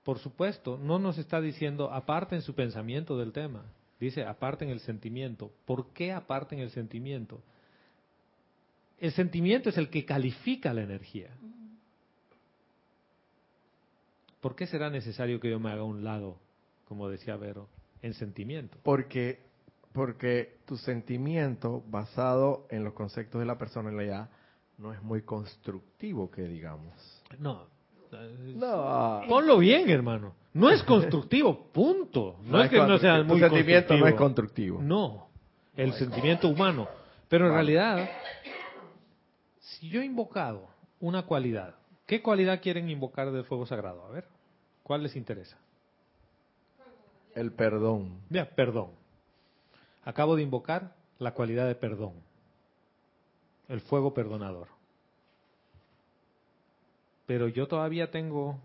[0.04, 3.64] Por supuesto, no nos está diciendo aparten su pensamiento del tema.
[4.00, 5.52] Dice aparten el sentimiento.
[5.64, 7.42] ¿Por qué aparten el sentimiento?
[8.98, 11.30] El sentimiento es el que califica la energía.
[14.40, 16.38] ¿Por qué será necesario que yo me haga a un lado,
[16.86, 17.68] como decía Vero,
[18.02, 18.78] en sentimiento?
[18.82, 19.40] Porque,
[19.92, 24.30] porque tu sentimiento basado en los conceptos de la personalidad
[24.78, 26.94] no es muy constructivo, que digamos.
[27.38, 27.66] No.
[28.54, 30.34] No, Ponlo bien, hermano.
[30.54, 32.36] No es constructivo, punto.
[32.44, 33.24] No, es que no sea constructivo.
[33.24, 34.78] muy Tu sentimiento no es constructivo.
[34.78, 34.82] constructivo.
[34.82, 35.28] No,
[35.76, 36.88] el sentimiento humano.
[37.28, 38.08] Pero en realidad,
[39.58, 40.68] si yo he invocado
[41.00, 41.74] una cualidad,
[42.08, 44.04] ¿qué cualidad quieren invocar del fuego sagrado?
[44.04, 44.24] A ver,
[44.82, 45.56] ¿cuál les interesa?
[47.36, 48.22] El perdón.
[48.28, 48.90] Mira, perdón.
[50.04, 52.14] Acabo de invocar la cualidad de perdón.
[53.68, 54.66] El fuego perdonador.
[57.26, 58.58] Pero yo todavía tengo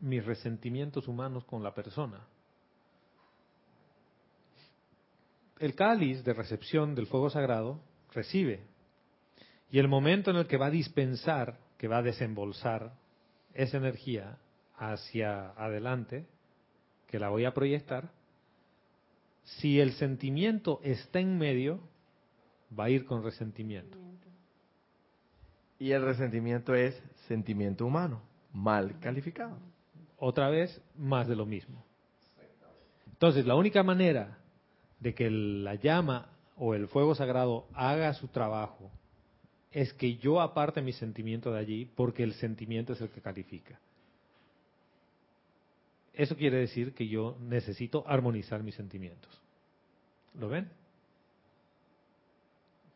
[0.00, 2.20] mis resentimientos humanos con la persona.
[5.58, 7.78] El cáliz de recepción del fuego sagrado
[8.12, 8.64] recibe.
[9.70, 12.92] Y el momento en el que va a dispensar, que va a desembolsar
[13.54, 14.38] esa energía
[14.76, 16.26] hacia adelante,
[17.08, 18.12] que la voy a proyectar,
[19.42, 21.80] si el sentimiento está en medio,
[22.78, 23.98] va a ir con resentimiento.
[25.80, 29.58] Y el resentimiento es sentimiento humano, mal calificado.
[30.18, 31.84] Otra vez, más de lo mismo.
[33.08, 34.38] Entonces, la única manera
[35.00, 38.92] de que la llama o el fuego sagrado haga su trabajo
[39.72, 43.78] es que yo aparte mi sentimiento de allí, porque el sentimiento es el que califica.
[46.12, 49.30] Eso quiere decir que yo necesito armonizar mis sentimientos.
[50.38, 50.68] ¿Lo ven?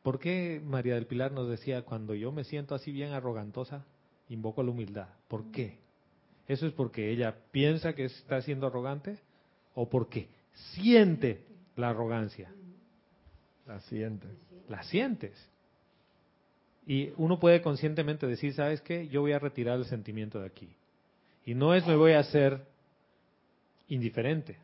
[0.03, 3.85] ¿Por qué María del Pilar nos decía, cuando yo me siento así bien arrogantosa,
[4.29, 5.09] invoco la humildad?
[5.29, 5.79] ¿Por qué?
[6.47, 9.19] ¿Eso es porque ella piensa que está siendo arrogante
[9.75, 10.29] o porque
[10.75, 12.53] siente la arrogancia?
[13.67, 14.29] La siguiente.
[14.69, 15.35] La sientes.
[16.87, 19.09] Y uno puede conscientemente decir, ¿sabes qué?
[19.09, 20.71] Yo voy a retirar el sentimiento de aquí.
[21.45, 22.65] Y no es me voy a hacer
[23.89, 24.57] indiferente.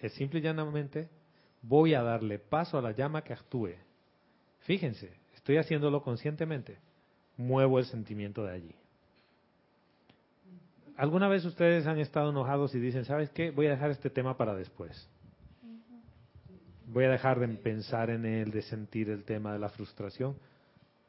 [0.00, 1.08] Es simple y llanamente
[1.62, 3.74] voy a darle paso a la llama que actúe.
[4.60, 6.78] Fíjense, estoy haciéndolo conscientemente.
[7.36, 8.74] Muevo el sentimiento de allí.
[10.96, 13.50] ¿Alguna vez ustedes han estado enojados y dicen, ¿sabes qué?
[13.50, 15.08] Voy a dejar este tema para después.
[16.86, 20.36] Voy a dejar de pensar en él, de sentir el tema de la frustración.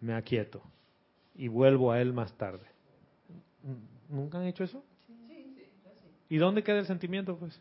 [0.01, 0.61] Me aquieto
[1.35, 2.65] y vuelvo a él más tarde.
[4.09, 4.83] ¿Nunca han hecho eso?
[6.29, 7.59] ¿Y dónde queda el sentimiento, pues?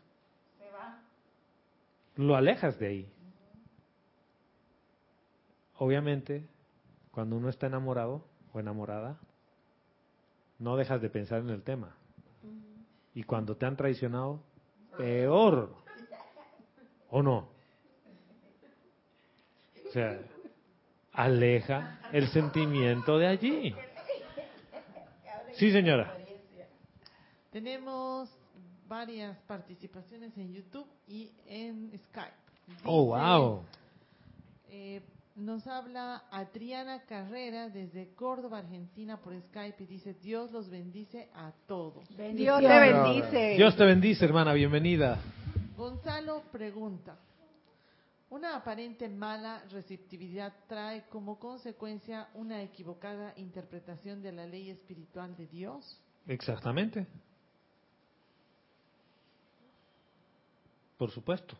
[2.15, 3.11] Lo alejas de ahí.
[5.77, 6.45] Obviamente,
[7.11, 9.17] cuando uno está enamorado o enamorada,
[10.59, 11.95] no dejas de pensar en el tema.
[13.15, 14.41] Y cuando te han traicionado,
[14.97, 15.73] peor.
[17.09, 17.47] ¿O no?
[19.87, 20.19] O sea,
[21.19, 23.75] aleja el sentimiento de allí.
[25.53, 26.15] Sí, señora.
[27.51, 28.29] Tenemos
[28.87, 32.31] varias participaciones en YouTube y en Skype.
[32.85, 33.63] Oh, wow.
[34.69, 35.01] eh,
[35.35, 41.51] nos habla Adriana Carrera desde Córdoba, Argentina, por Skype y dice, Dios los bendice a
[41.67, 42.07] todos.
[42.33, 43.55] Dios te bendice.
[43.57, 45.17] Dios te bendice, hermana, bienvenida.
[45.75, 47.17] Gonzalo pregunta,
[48.29, 55.47] Una aparente mala receptividad trae como consecuencia una equivocada interpretación de la ley espiritual de
[55.47, 55.99] Dios.
[56.27, 57.07] Exactamente.
[60.97, 61.57] Por supuesto.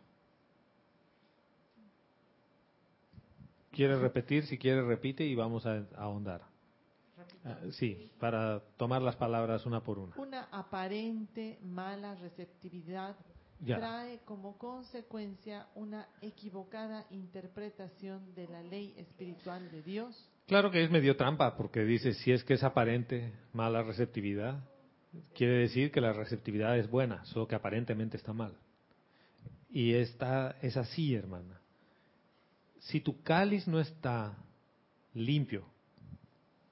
[3.72, 4.46] ¿Quiere repetir?
[4.46, 6.42] Si quiere, repite y vamos a ahondar.
[7.46, 10.16] Ah, sí, para tomar las palabras una por una.
[10.18, 13.16] Una aparente mala receptividad
[13.62, 13.78] Ya.
[13.78, 20.30] trae como consecuencia una equivocada interpretación de la ley espiritual de Dios.
[20.48, 24.64] Claro que es medio trampa, porque dice, si es que es aparente mala receptividad,
[25.36, 28.54] quiere decir que la receptividad es buena, solo que aparentemente está mal.
[29.70, 31.60] Y esta es así, hermana.
[32.80, 34.38] Si tu cáliz no está
[35.14, 35.66] limpio,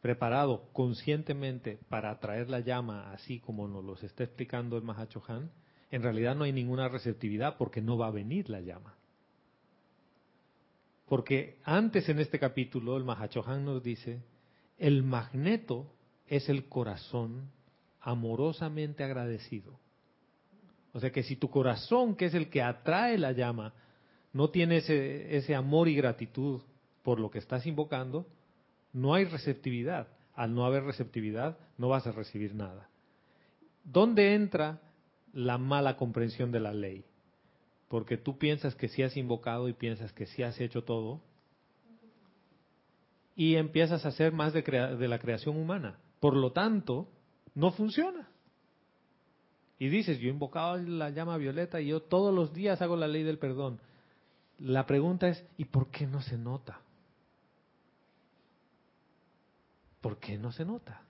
[0.01, 5.51] preparado conscientemente para atraer la llama, así como nos los está explicando el Mahachohan,
[5.89, 8.95] en realidad no hay ninguna receptividad porque no va a venir la llama.
[11.07, 14.21] Porque antes en este capítulo el Mahachohan nos dice,
[14.77, 15.93] el magneto
[16.27, 17.49] es el corazón
[18.01, 19.79] amorosamente agradecido.
[20.93, 23.73] O sea que si tu corazón, que es el que atrae la llama,
[24.33, 26.61] no tiene ese, ese amor y gratitud
[27.03, 28.27] por lo que estás invocando,
[28.91, 30.07] no hay receptividad.
[30.33, 32.89] Al no haber receptividad, no vas a recibir nada.
[33.83, 34.81] ¿Dónde entra
[35.33, 37.05] la mala comprensión de la ley?
[37.87, 41.21] Porque tú piensas que sí has invocado y piensas que sí has hecho todo,
[43.35, 45.99] y empiezas a hacer más de, crea- de la creación humana.
[46.19, 47.07] Por lo tanto,
[47.53, 48.27] no funciona.
[49.77, 53.07] Y dices, yo he invocado la llama violeta y yo todos los días hago la
[53.07, 53.79] ley del perdón.
[54.57, 56.81] La pregunta es, ¿y por qué no se nota?
[60.01, 61.01] ¿Por qué no se nota?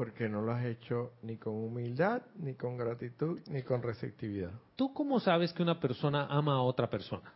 [0.00, 4.50] Porque no lo has hecho ni con humildad, ni con gratitud, ni con receptividad.
[4.74, 7.30] ¿Tú cómo sabes que una persona ama a otra persona?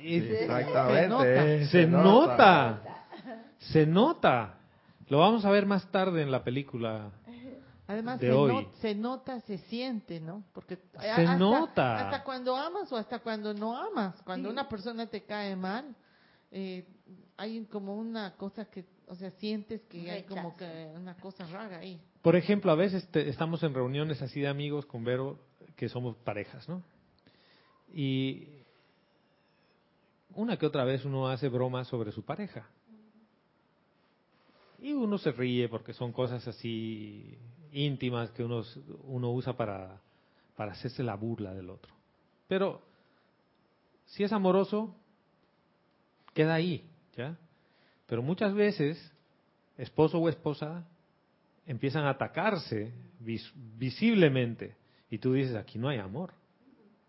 [0.00, 1.66] Exactamente.
[1.66, 1.86] se nota.
[1.86, 2.82] se nota.
[3.58, 4.54] Se nota.
[5.08, 7.12] Lo vamos a ver más tarde en la película.
[7.86, 8.52] Además, de se, hoy.
[8.54, 10.42] no- se nota, se siente, ¿no?
[10.52, 11.96] Porque Se hasta- nota.
[12.06, 14.20] Hasta cuando amas o hasta cuando no amas.
[14.22, 15.94] Cuando una persona te cae mal,
[16.52, 16.84] eh,
[17.36, 21.78] hay como una cosa que, o sea, sientes que hay como que una cosa rara
[21.78, 22.00] ahí.
[22.22, 25.38] Por ejemplo, a veces te- estamos en reuniones así de amigos con Vero,
[25.76, 26.82] que somos parejas, ¿no?
[27.92, 28.46] Y
[30.34, 32.68] una que otra vez uno hace bromas sobre su pareja.
[34.78, 37.38] Y uno se ríe porque son cosas así
[37.72, 38.62] íntimas que uno,
[39.04, 40.00] uno usa para,
[40.56, 41.92] para hacerse la burla del otro.
[42.48, 42.80] Pero
[44.06, 44.94] si es amoroso,
[46.34, 46.84] queda ahí,
[47.16, 47.36] ¿ya?
[48.06, 49.12] Pero muchas veces,
[49.76, 50.86] esposo o esposa
[51.66, 54.76] empiezan a atacarse vis- visiblemente
[55.10, 56.32] y tú dices, aquí no hay amor.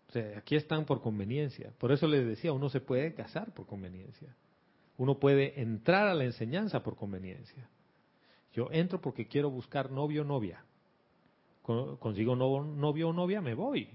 [0.08, 1.72] O sea, aquí están por conveniencia.
[1.78, 4.34] Por eso les decía, uno se puede casar por conveniencia.
[4.96, 7.68] Uno puede entrar a la enseñanza por conveniencia.
[8.52, 10.64] Yo entro porque quiero buscar novio o novia.
[11.62, 13.88] Con- Consigo no- novio o novia, me voy.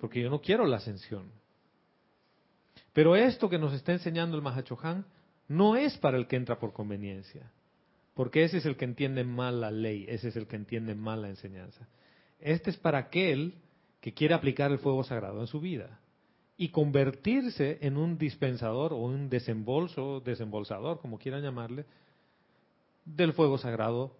[0.00, 1.32] Porque yo no quiero la ascensión.
[2.92, 5.04] Pero esto que nos está enseñando el Mahachohan
[5.48, 7.50] no es para el que entra por conveniencia.
[8.14, 11.22] Porque ese es el que entiende mal la ley, ese es el que entiende mal
[11.22, 11.88] la enseñanza.
[12.40, 13.54] Este es para aquel
[14.00, 16.00] que quiere aplicar el fuego sagrado en su vida
[16.56, 21.86] y convertirse en un dispensador o un desembolso, desembolsador, como quieran llamarle,
[23.04, 24.14] del fuego sagrado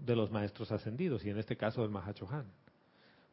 [0.00, 2.46] de los maestros ascendidos y en este caso del Mahachohan.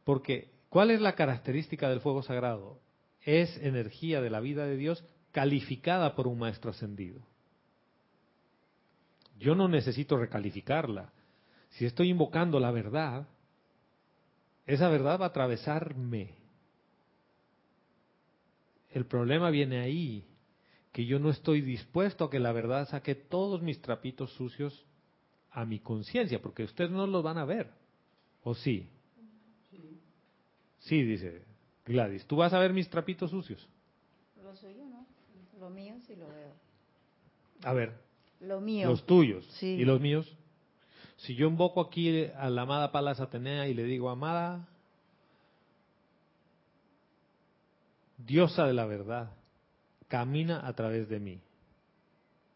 [0.04, 2.78] Porque, ¿cuál es la característica del fuego sagrado?
[3.24, 7.20] Es energía de la vida de Dios calificada por un maestro ascendido.
[9.38, 11.12] Yo no necesito recalificarla.
[11.70, 13.26] Si estoy invocando la verdad,
[14.66, 16.34] esa verdad va a atravesarme.
[18.90, 20.24] El problema viene ahí,
[20.92, 24.84] que yo no estoy dispuesto a que la verdad saque todos mis trapitos sucios
[25.50, 27.70] a mi conciencia, porque ustedes no los van a ver.
[28.44, 28.88] ¿O sí?
[30.80, 31.51] Sí, dice
[31.86, 32.24] Gladys.
[32.26, 33.68] ¿Tú vas a ver mis trapitos sucios?
[34.42, 35.06] Lo suyo no,
[35.58, 36.52] lo mío sí lo veo.
[37.64, 37.92] A ver,
[38.40, 38.88] Lo mío.
[38.88, 39.66] los tuyos Sí.
[39.66, 40.32] y los míos.
[41.18, 44.68] Si yo invoco aquí a la amada Palas Atenea y le digo, amada,
[48.18, 49.30] diosa de la verdad,
[50.08, 51.40] camina a través de mí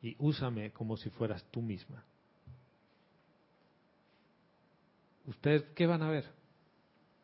[0.02, 2.04] y úsame como si fueras tú misma.
[5.26, 6.24] ¿Ustedes qué van a ver?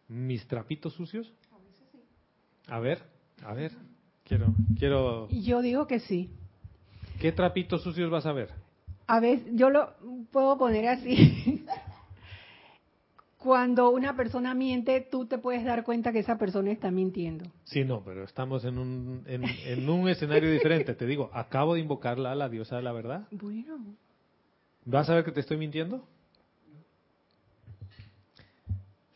[0.08, 1.32] ¿Mis trapitos sucios?
[2.68, 3.02] A ver,
[3.44, 3.72] a ver,
[4.24, 6.30] quiero, quiero, Yo digo que sí.
[7.20, 8.50] ¿qué trapitos sucios vas a ver?
[9.06, 9.94] A veces, yo lo
[10.30, 11.64] puedo poner así.
[13.42, 17.44] cuando una persona miente, tú te puedes dar cuenta que esa persona está mintiendo.
[17.64, 20.94] Sí, no, pero estamos en un, en, en un escenario diferente.
[20.94, 23.26] Te digo, acabo de invocarla a la diosa de la verdad.
[23.32, 23.78] Bueno,
[24.84, 26.06] ¿Vas a ver que te estoy mintiendo?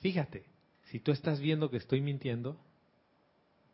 [0.01, 0.45] Fíjate,
[0.91, 2.57] si tú estás viendo que estoy mintiendo,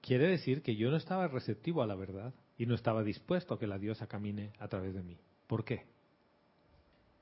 [0.02, 3.58] quiere decir que yo no estaba receptivo a la verdad y no estaba dispuesto a
[3.58, 5.16] que la diosa camine a través de mí.
[5.46, 5.86] ¿Por qué?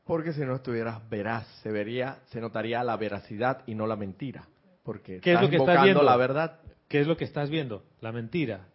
[0.04, 4.48] Porque si no estuvieras veraz, se vería, se notaría la veracidad y no la mentira.
[4.82, 6.02] Porque ¿Qué es estás lo que estás viendo?
[6.02, 6.58] la verdad.
[6.88, 7.84] ¿Qué es lo que estás viendo?
[8.00, 8.66] La mentira.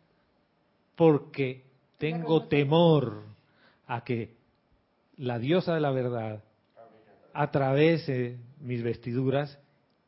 [0.95, 1.63] Porque
[1.97, 3.23] tengo temor
[3.87, 4.35] a que
[5.17, 6.41] la diosa de la verdad
[7.33, 9.59] atravese mis vestiduras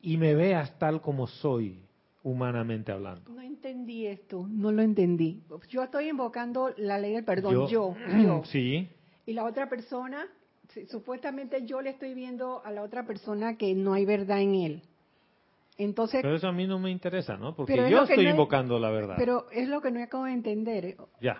[0.01, 1.81] y me veas tal como soy,
[2.23, 3.29] humanamente hablando.
[3.31, 5.41] no entendí esto, no lo entendí.
[5.69, 8.41] Yo estoy invocando la ley del perdón, Yo- yo, yo.
[8.45, 8.87] Sí,
[9.25, 10.25] Y la otra persona,
[10.89, 14.81] supuestamente yo le estoy viendo a la otra persona que no hay verdad en él.
[15.77, 17.55] Entonces, pero eso a mí no me interesa, ¿no?
[17.55, 19.15] Porque es yo estoy no- invocando la verdad.
[19.17, 20.97] pero es lo que no acabo de entender.
[21.21, 21.39] Ya,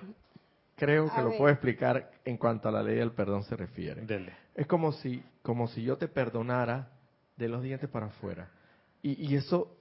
[0.75, 1.37] Creo que A lo ver.
[1.39, 4.05] puedo explicar en cuanto a la ley del perdón se refiere.
[4.05, 4.31] dele.
[4.53, 6.89] Es como si, como si yo te perdonara
[7.35, 8.51] de los dientes para afuera.
[9.01, 9.75] Y, y eso,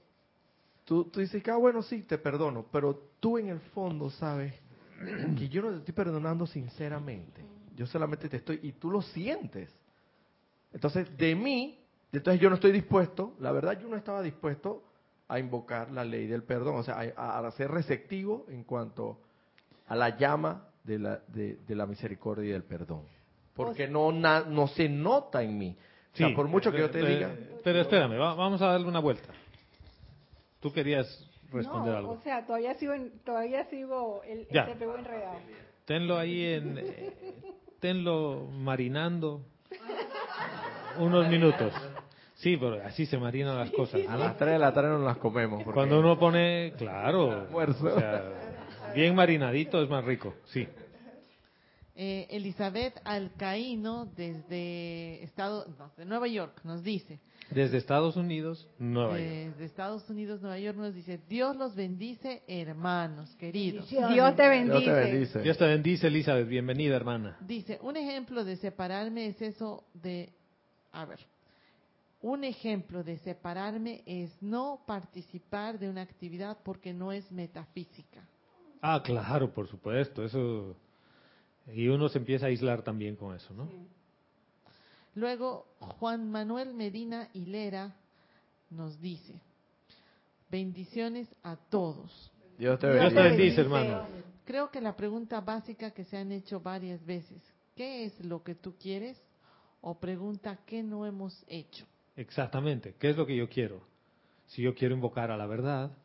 [0.86, 4.54] tú, tú dices que, ah, bueno, sí, te perdono, pero tú en el fondo sabes
[5.38, 7.44] que yo no te estoy perdonando sinceramente.
[7.76, 9.68] Yo solamente te estoy, y tú lo sientes.
[10.72, 11.78] Entonces, de mí,
[12.12, 14.82] entonces yo no estoy dispuesto, la verdad yo no estaba dispuesto
[15.28, 19.18] a invocar la ley del perdón, o sea, a, a ser receptivo en cuanto
[19.88, 23.02] a la llama de la, de, de la misericordia y del perdón.
[23.54, 25.76] Porque no, na- no se nota en mí.
[26.12, 27.34] O sea, Sí, por mucho que yo te diga...
[27.64, 29.28] Pero espérame, va- vamos a darle una vuelta.
[30.66, 31.06] Tú querías
[31.52, 32.12] responder no, algo.
[32.14, 34.64] O sea, todavía sigo, en- todavía sigo el, Ya.
[34.64, 35.38] el TPU enredado.
[35.84, 36.76] Tenlo ahí en...
[36.78, 37.14] eh,
[37.78, 39.42] tenlo marinando
[40.98, 41.72] unos minutos.
[42.34, 44.00] Sí, pero así se marinan las cosas.
[44.08, 44.18] A ¿no?
[44.18, 45.62] las 3 de la tarde no las comemos.
[45.62, 47.94] porque- Cuando uno pone, claro, Almuerzo.
[47.94, 48.24] o sea,
[48.92, 50.66] bien marinadito es más rico, sí.
[51.94, 57.20] Eh, Elizabeth Alcaíno desde Estado, no, de Nueva York nos dice,
[57.50, 59.30] Desde Estados Unidos, Nueva York.
[59.30, 63.88] desde Estados Unidos, Nueva York nos dice, Dios los bendice, hermanos queridos.
[63.88, 64.84] Dios te Dios bendice.
[64.84, 65.42] te bendice.
[65.42, 67.36] Dios te bendice, Elizabeth, bienvenida, hermana.
[67.40, 70.32] Dice, un ejemplo de separarme es eso de,
[70.92, 71.20] a ver,
[72.20, 78.26] un ejemplo de separarme es no participar de una actividad porque no es metafísica.
[78.82, 80.76] Ah, claro, por supuesto, eso...
[81.72, 83.68] Y uno se empieza a aislar también con eso, ¿no?
[85.16, 87.96] Luego, Juan Manuel Medina Hilera
[88.70, 89.40] nos dice,
[90.50, 92.30] bendiciones a todos.
[92.58, 93.14] Dios te Dios Dios bendice.
[93.14, 94.06] te bendice, hermano.
[94.44, 97.42] Creo que la pregunta básica que se han hecho varias veces,
[97.74, 99.20] ¿qué es lo que tú quieres?
[99.80, 101.86] O pregunta, ¿qué no hemos hecho?
[102.14, 102.94] Exactamente.
[102.98, 103.80] ¿Qué es lo que yo quiero?
[104.48, 105.96] Si yo quiero invocar a la verdad,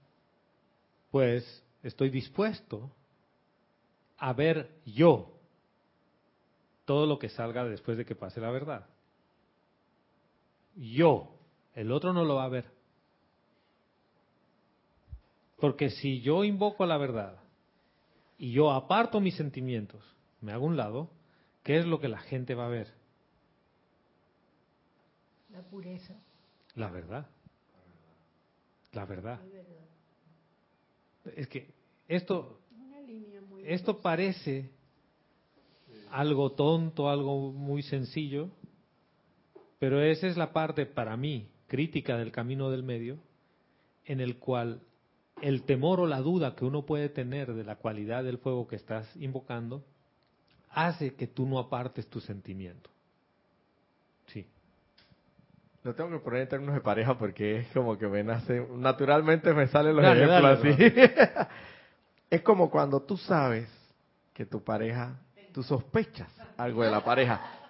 [1.12, 2.90] pues estoy dispuesto
[4.18, 5.34] a ver yo
[6.86, 8.88] todo lo que salga después de que pase la verdad.
[10.76, 11.36] Yo,
[11.74, 12.66] el otro no lo va a ver.
[15.58, 17.38] Porque si yo invoco a la verdad
[18.38, 20.04] y yo aparto mis sentimientos,
[20.42, 21.10] me hago un lado,
[21.64, 22.92] ¿qué es lo que la gente va a ver?
[25.52, 26.16] La pureza.
[26.76, 27.28] La verdad.
[28.94, 29.40] La verdad.
[31.36, 31.74] Es que
[32.08, 32.60] esto,
[33.64, 34.72] esto parece
[36.10, 38.50] algo tonto, algo muy sencillo,
[39.82, 43.18] pero esa es la parte para mí crítica del camino del medio,
[44.06, 44.80] en el cual
[45.42, 48.76] el temor o la duda que uno puede tener de la cualidad del fuego que
[48.76, 49.84] estás invocando
[50.70, 52.92] hace que tú no apartes tu sentimiento.
[54.28, 54.46] Sí.
[55.84, 59.52] Lo tengo que poner en términos de pareja porque es como que me nace, naturalmente
[59.52, 61.50] me salen los Dale, ejemplos dale, así.
[62.30, 63.68] es como cuando tú sabes
[64.32, 65.20] que tu pareja,
[65.52, 67.61] tú sospechas algo de la pareja.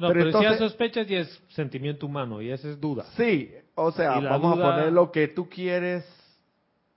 [0.00, 3.04] No, Pero pero, si entonces- sospechas y es sentimiento humano y esa es duda.
[3.16, 6.04] Sí, o sea, vamos duda- a poner lo que tú quieres,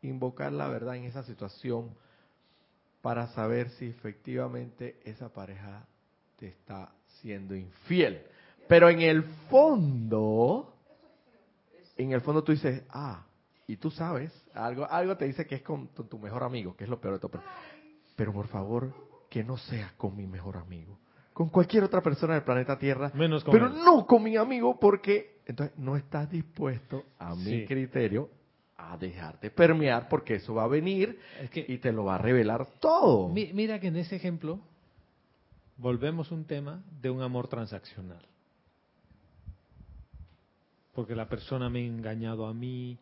[0.02, 1.92] invocar la verdad en esa situación
[3.02, 5.86] para saber si efectivamente esa pareja
[6.38, 6.92] te está
[7.22, 8.22] siendo infiel.
[8.68, 10.74] Pero en el fondo,
[11.98, 13.26] en el fondo tú dices, ah,
[13.68, 16.86] y tú sabes, algo, algo te dice que es con tu, tu mejor amigo, que
[16.86, 17.32] es lo peor de todo.
[17.32, 17.44] Pero,
[18.16, 18.94] pero por favor,
[19.30, 20.98] que no sea con mi mejor amigo.
[21.34, 23.12] Con cualquier otra persona del planeta Tierra.
[23.16, 23.74] Menos con pero él.
[23.84, 28.30] no con mi amigo porque entonces no estás dispuesto, a mi criterio,
[28.78, 32.18] a dejarte permear porque eso va a venir Es que- y te lo va a
[32.20, 33.30] revelar todo.
[33.30, 34.60] Mi- Mira que en ese ejemplo
[35.78, 38.26] volvemos a un tema de un amor transaccional.
[40.94, 43.00] porque la persona me ha engañado a mí.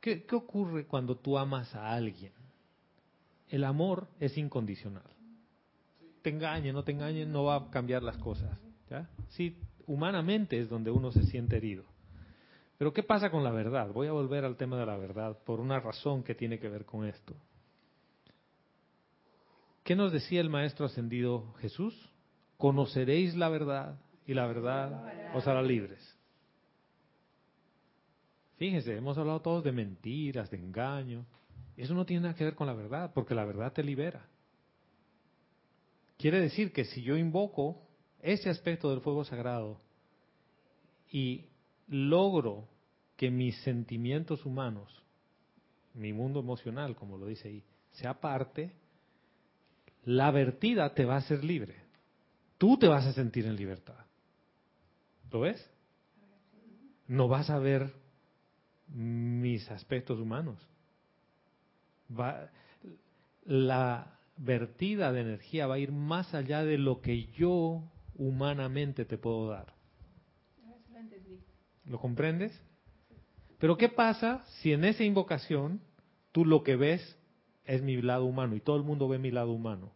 [0.00, 2.32] ¿Qué, qué ocurre cuando tú amas a alguien?
[3.50, 5.02] El amor es incondicional.
[6.22, 8.58] Te engañe, no te engañe, no va a cambiar las cosas.
[8.88, 9.08] ¿ya?
[9.28, 9.56] Sí,
[9.86, 11.84] humanamente es donde uno se siente herido.
[12.78, 13.92] Pero ¿qué pasa con la verdad?
[13.92, 16.86] Voy a volver al tema de la verdad por una razón que tiene que ver
[16.86, 17.34] con esto.
[19.84, 22.10] ¿Qué nos decía el Maestro Ascendido Jesús?
[22.56, 26.16] Conoceréis la verdad y la verdad os hará libres.
[28.56, 31.26] Fíjense, hemos hablado todos de mentiras, de engaño.
[31.76, 34.26] Eso no tiene nada que ver con la verdad, porque la verdad te libera.
[36.20, 37.80] Quiere decir que si yo invoco
[38.20, 39.80] ese aspecto del fuego sagrado
[41.10, 41.46] y
[41.88, 42.68] logro
[43.16, 45.02] que mis sentimientos humanos,
[45.94, 48.70] mi mundo emocional, como lo dice ahí, sea parte,
[50.04, 51.76] la vertida te va a hacer libre.
[52.58, 54.04] Tú te vas a sentir en libertad.
[55.30, 55.70] ¿Lo ves?
[57.06, 57.94] No vas a ver
[58.88, 60.58] mis aspectos humanos.
[62.10, 62.50] Va,
[63.44, 67.82] la vertida de energía va a ir más allá de lo que yo
[68.16, 69.74] humanamente te puedo dar.
[71.84, 72.58] ¿Lo comprendes?
[73.58, 75.80] Pero ¿qué pasa si en esa invocación
[76.32, 77.18] tú lo que ves
[77.64, 79.92] es mi lado humano y todo el mundo ve mi lado humano?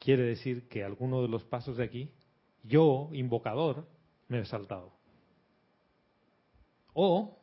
[0.00, 2.10] Quiere decir que alguno de los pasos de aquí,
[2.64, 3.86] yo, invocador,
[4.26, 4.92] me he saltado.
[6.92, 7.38] O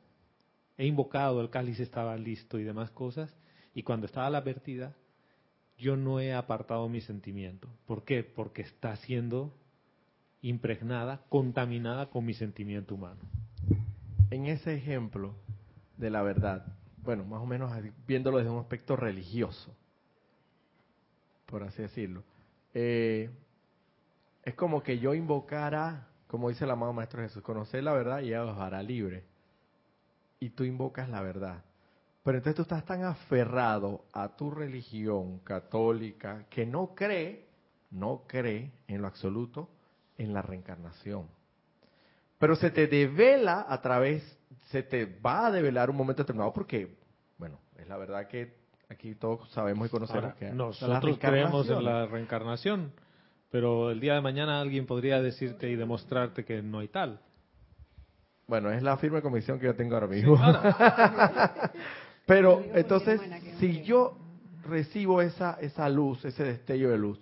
[0.77, 3.33] he invocado, el cáliz estaba listo y demás cosas,
[3.73, 4.95] y cuando estaba la vertida,
[5.77, 7.67] yo no he apartado mi sentimiento.
[7.85, 8.23] ¿Por qué?
[8.23, 9.53] Porque está siendo
[10.41, 13.19] impregnada, contaminada con mi sentimiento humano.
[14.29, 15.35] En ese ejemplo
[15.97, 16.65] de la verdad,
[17.03, 17.71] bueno, más o menos
[18.07, 19.75] viéndolo desde un aspecto religioso,
[21.45, 22.23] por así decirlo,
[22.73, 23.29] eh,
[24.43, 28.27] es como que yo invocara, como dice el amado Maestro Jesús, conocer la verdad y
[28.27, 29.23] ella os hará libre.
[30.39, 31.63] Y tú invocas la verdad.
[32.25, 37.45] Pero entonces tú estás tan aferrado a tu religión católica que no cree,
[37.91, 39.69] no cree en lo absoluto
[40.17, 41.27] en la reencarnación.
[42.39, 44.39] Pero se te devela a través,
[44.71, 46.97] se te va a develar un momento determinado porque,
[47.37, 48.55] bueno, es la verdad que
[48.89, 52.91] aquí todos sabemos y conocemos Ahora, que nosotros creemos en la reencarnación,
[53.51, 57.19] pero el día de mañana alguien podría decirte y demostrarte que no hay tal.
[58.47, 60.39] Bueno, es la firme convicción que yo tengo ahora mismo.
[62.25, 63.21] pero entonces,
[63.59, 64.17] si yo
[64.63, 67.19] recibo esa, esa luz, ese destello de luz,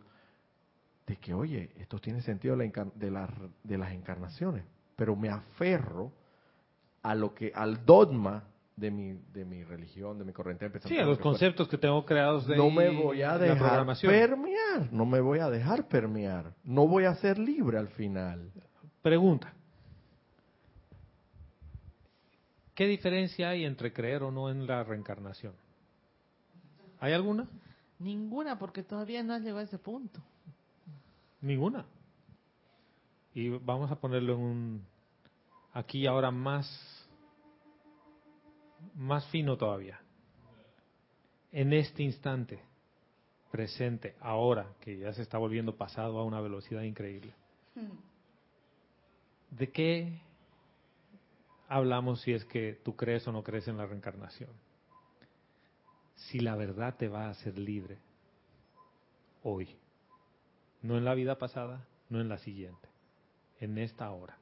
[1.06, 3.30] de que, oye, esto tiene sentido de, la, de, la,
[3.64, 4.64] de las encarnaciones,
[4.96, 6.12] pero me aferro
[7.02, 8.46] a lo que, al dogma
[8.78, 11.04] de mi, de mi religión, de mi corriente de Sí, pensamiento.
[11.04, 14.12] a los conceptos que tengo creados de no ahí, me voy a la dejar programación.
[14.12, 18.50] permear, no me voy a dejar permear, no voy a ser libre al final.
[19.02, 19.54] Pregunta.
[22.76, 25.54] ¿Qué diferencia hay entre creer o no en la reencarnación?
[27.00, 27.48] ¿Hay alguna?
[28.00, 30.22] Ninguna, porque todavía no has llegado a ese punto.
[31.42, 31.86] Ninguna.
[33.34, 34.86] Y vamos a ponerlo en un
[35.74, 36.68] aquí ahora más
[38.96, 40.00] más fino todavía.
[41.52, 42.60] En este instante
[43.52, 47.34] presente, ahora que ya se está volviendo pasado a una velocidad increíble.
[49.52, 50.22] ¿De qué
[51.68, 54.50] hablamos si es que tú crees o no crees en la reencarnación?
[56.16, 57.98] Si la verdad te va a hacer libre
[59.44, 59.76] hoy,
[60.82, 62.88] no en la vida pasada, no en la siguiente,
[63.60, 64.38] en esta hora.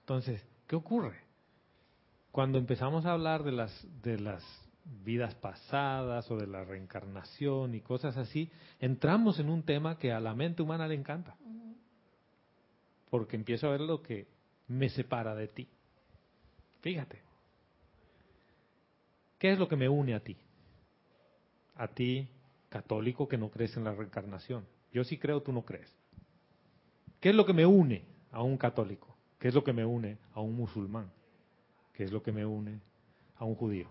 [0.00, 1.20] Entonces, ¿qué ocurre?
[2.32, 4.42] Cuando empezamos a hablar de las de las
[5.04, 10.20] vidas pasadas o de la reencarnación y cosas así, entramos en un tema que a
[10.20, 11.36] la mente humana le encanta.
[13.10, 14.26] Porque empiezo a ver lo que
[14.68, 15.68] me separa de ti.
[16.82, 17.20] Fíjate.
[19.38, 20.36] ¿Qué es lo que me une a ti?
[21.76, 22.28] A ti,
[22.68, 24.64] católico, que no crees en la reencarnación.
[24.92, 25.92] Yo sí creo, tú no crees.
[27.20, 29.16] ¿Qué es lo que me une a un católico?
[29.38, 31.10] ¿Qué es lo que me une a un musulmán?
[31.94, 32.80] ¿Qué es lo que me une
[33.36, 33.88] a un judío?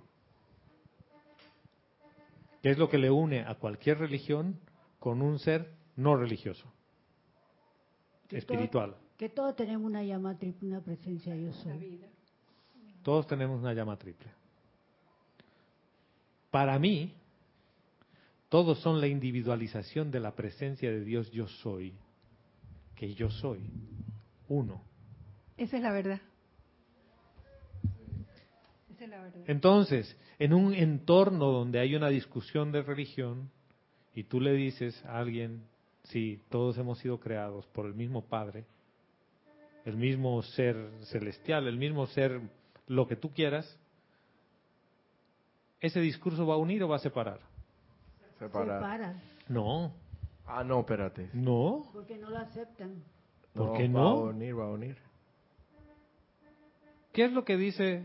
[2.62, 4.60] ¿Qué es lo que le une a cualquier religión
[5.00, 6.72] con un ser no religioso?
[8.28, 8.92] Que espiritual.
[8.92, 12.02] todo- que todos tenemos una llama triple, una presencia yo soy.
[13.04, 14.28] Todos tenemos una llama triple.
[16.52, 17.14] Para mí,
[18.50, 21.94] todos son la individualización de la presencia de Dios yo soy,
[22.96, 23.62] que yo soy,
[24.50, 24.82] uno.
[25.58, 26.20] Esa es la verdad.
[28.94, 29.42] Esa es la verdad.
[29.48, 33.50] Entonces, en un entorno donde hay una discusión de religión
[34.14, 35.64] y tú le dices a alguien,
[36.04, 38.66] sí, todos hemos sido creados por el mismo Padre,
[39.86, 40.76] el mismo ser
[41.06, 42.42] celestial, el mismo ser
[42.92, 43.78] lo que tú quieras,
[45.80, 47.40] ¿ese discurso va a unir o va a separar?
[48.38, 48.80] Separar.
[48.82, 49.94] Separan, No,
[50.46, 51.30] Ah, no, espérate.
[51.34, 51.86] no.
[51.94, 53.02] porque no lo aceptan.
[53.54, 54.08] ¿Por qué Va no?
[54.10, 54.98] a unir, va a unir.
[57.14, 58.04] ¿Qué es lo que dice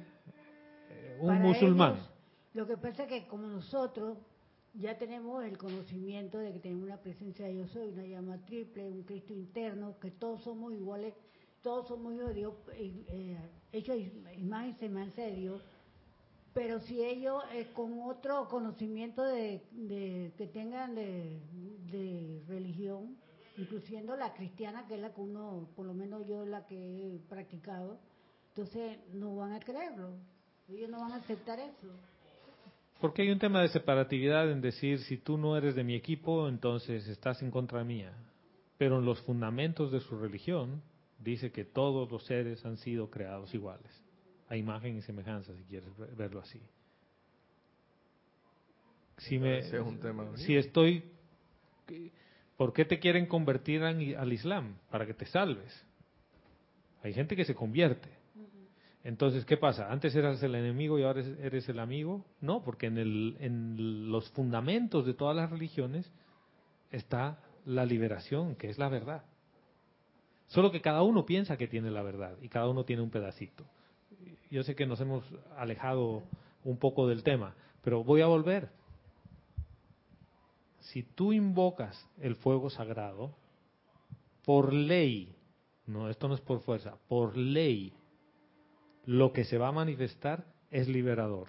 [0.90, 1.92] eh, un Para musulmán?
[1.94, 2.08] ellos,
[2.54, 4.18] lo que pasa es que como nosotros
[4.74, 8.88] ya tenemos el conocimiento de que tenemos una presencia de yo soy, una llama triple,
[8.88, 11.14] un Cristo interno, que todos somos iguales,
[11.66, 13.38] todos somos hijos de Dios, eh, eh,
[13.72, 13.96] hechos
[14.38, 14.76] imagen
[15.16, 15.60] de Dios,
[16.54, 21.40] pero si ellos eh, con otro conocimiento de, de- que tengan de,
[21.90, 23.16] de religión,
[23.58, 27.18] incluyendo la cristiana, que es la que uno, por lo menos yo la que he
[27.28, 27.98] practicado,
[28.50, 30.10] entonces no van a creerlo,
[30.68, 31.88] ellos no van a aceptar eso.
[33.00, 36.46] Porque hay un tema de separatividad en decir, si tú no eres de mi equipo,
[36.48, 38.12] entonces estás en contra mía.
[38.78, 40.80] Pero en los fundamentos de su religión
[41.18, 43.90] dice que todos los seres han sido creados iguales,
[44.48, 46.60] a imagen y semejanza, si quieres ve- verlo así.
[49.18, 50.42] Si, me, Ese es un tema bonito.
[50.42, 51.02] si estoy...
[52.56, 54.76] ¿Por qué te quieren convertir en- al Islam?
[54.90, 55.84] Para que te salves.
[57.02, 58.08] Hay gente que se convierte.
[59.04, 59.90] Entonces, ¿qué pasa?
[59.92, 62.24] Antes eras el enemigo y ahora eres- eres el amigo.
[62.40, 66.10] No, porque en, el, en los fundamentos de todas las religiones
[66.90, 69.24] está la liberación, que es la verdad.
[70.48, 73.64] Solo que cada uno piensa que tiene la verdad y cada uno tiene un pedacito.
[74.50, 75.24] Yo sé que nos hemos
[75.56, 76.22] alejado
[76.64, 78.70] un poco del tema, pero voy a volver.
[80.80, 83.34] Si tú invocas el fuego sagrado,
[84.44, 85.34] por ley,
[85.86, 87.92] no, esto no es por fuerza, por ley,
[89.04, 91.48] lo que se va a manifestar es liberador.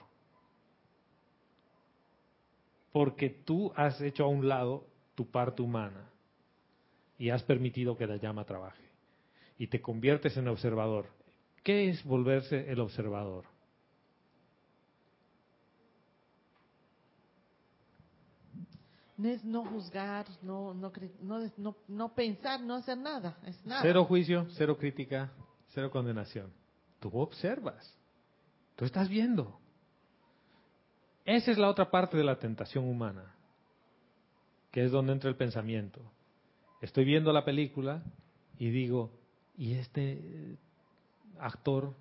[2.91, 6.09] Porque tú has hecho a un lado tu parte humana
[7.19, 8.86] y has permitido que la llama trabaje.
[9.57, 11.07] Y te conviertes en observador.
[11.63, 13.45] ¿Qué es volverse el observador?
[19.17, 20.91] No es no juzgar, no, no,
[21.57, 23.37] no, no pensar, no hacer nada.
[23.45, 23.81] Es nada.
[23.81, 25.31] Cero juicio, cero crítica,
[25.69, 26.53] cero condenación.
[26.99, 27.97] Tú observas.
[28.75, 29.59] Tú estás viendo.
[31.25, 33.35] Esa es la otra parte de la tentación humana,
[34.71, 35.99] que es donde entra el pensamiento.
[36.79, 38.03] Estoy viendo la película
[38.59, 39.11] y digo,
[39.57, 40.57] ¿y este eh,
[41.39, 41.93] actor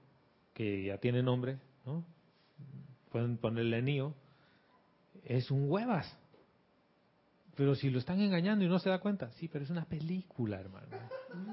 [0.54, 2.04] que ya tiene nombre, ¿no?
[3.10, 4.14] Pueden ponerle Nio,
[5.24, 6.16] es un huevas.
[7.54, 10.60] Pero si lo están engañando y no se da cuenta, sí, pero es una película,
[10.60, 10.88] hermano.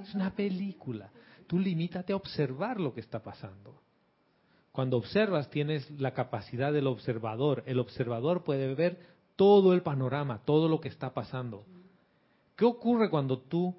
[0.01, 1.09] Es una película.
[1.47, 3.81] Tú limítate a observar lo que está pasando.
[4.73, 7.63] Cuando observas tienes la capacidad del observador.
[7.65, 8.99] El observador puede ver
[9.37, 11.65] todo el panorama, todo lo que está pasando.
[12.57, 13.75] ¿Qué ocurre cuando tú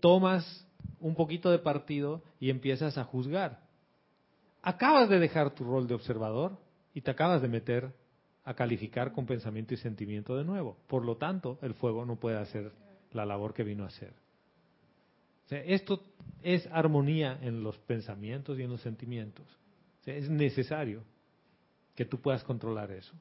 [0.00, 0.67] tomas
[1.00, 3.60] un poquito de partido y empiezas a juzgar?
[4.62, 6.58] Acabas de dejar tu rol de observador
[6.94, 7.92] y te acabas de meter
[8.44, 10.76] a calificar con pensamiento y sentimiento de nuevo.
[10.86, 12.72] Por lo tanto, el fuego no puede hacer
[13.12, 14.12] la labor que vino a hacer.
[15.50, 16.02] Esto
[16.42, 19.46] es armonía en los pensamientos y en los sentimientos.
[20.04, 21.02] Es necesario
[21.94, 23.14] que tú puedas controlar eso.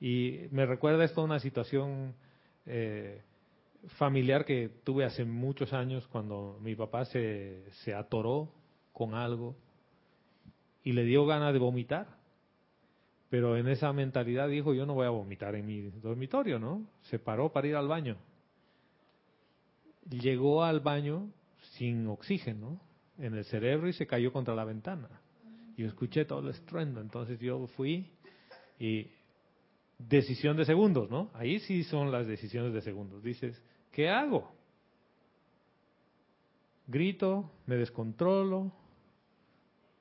[0.00, 2.14] Y me recuerda esto a una situación
[2.66, 3.22] eh,
[3.98, 8.52] familiar que tuve hace muchos años cuando mi papá se, se atoró
[8.92, 9.56] con algo
[10.84, 12.18] y le dio ganas de vomitar.
[13.28, 16.84] Pero en esa mentalidad dijo, yo no voy a vomitar en mi dormitorio, ¿no?
[17.02, 18.16] Se paró para ir al baño.
[20.10, 21.30] Llegó al baño
[21.76, 22.80] sin oxígeno
[23.18, 25.08] en el cerebro y se cayó contra la ventana.
[25.76, 28.10] Yo escuché todo el estruendo, entonces yo fui
[28.78, 29.06] y
[29.98, 31.30] decisión de segundos, ¿no?
[31.34, 33.22] Ahí sí son las decisiones de segundos.
[33.22, 33.62] Dices,
[34.00, 34.50] ¿qué hago?
[36.86, 38.72] Grito, me descontrolo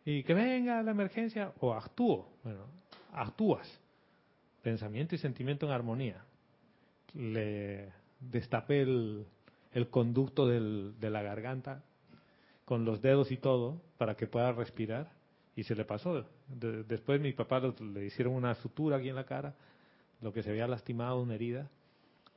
[0.06, 2.30] y que venga la emergencia o actúo.
[2.46, 2.62] Bueno,
[3.12, 3.68] actúas.
[4.62, 6.24] Pensamiento y sentimiento en armonía.
[7.14, 7.92] Le
[8.22, 9.26] destapé el,
[9.74, 11.84] el conducto del- de la garganta
[12.64, 15.12] con los dedos y todo para que pueda respirar
[15.58, 16.26] y se le pasó.
[16.48, 19.54] De- después mi papá le hicieron una sutura aquí en la cara,
[20.22, 21.68] lo que se había lastimado, una herida.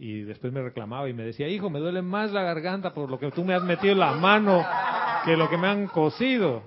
[0.04, 3.20] Y después me reclamaba y me decía, hijo, me duele más la garganta por lo
[3.20, 4.66] que tú me has metido en la mano
[5.24, 6.64] que lo que me han cosido.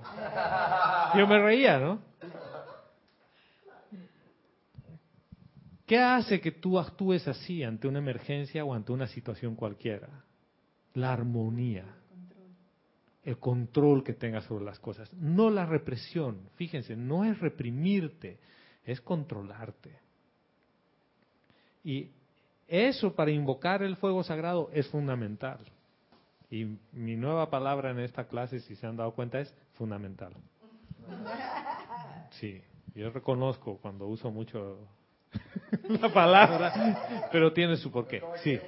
[1.14, 2.00] Yo me reía, ¿no?
[5.84, 10.08] ¿Qué hace que tú actúes así ante una emergencia o ante una situación cualquiera?
[10.94, 11.84] La armonía,
[13.22, 16.48] el control que tengas sobre las cosas, no la represión.
[16.54, 18.38] Fíjense, no es reprimirte,
[18.82, 19.98] es controlarte.
[21.84, 22.15] Y
[22.68, 25.58] eso para invocar el fuego sagrado es fundamental.
[26.50, 30.32] Y mi nueva palabra en esta clase, si se han dado cuenta, es fundamental.
[32.30, 32.60] Sí,
[32.94, 34.78] yo reconozco cuando uso mucho
[35.88, 38.22] la palabra, pero tiene su porqué.
[38.42, 38.58] Sí.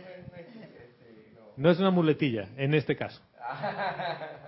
[1.56, 3.20] No es una muletilla, en este caso.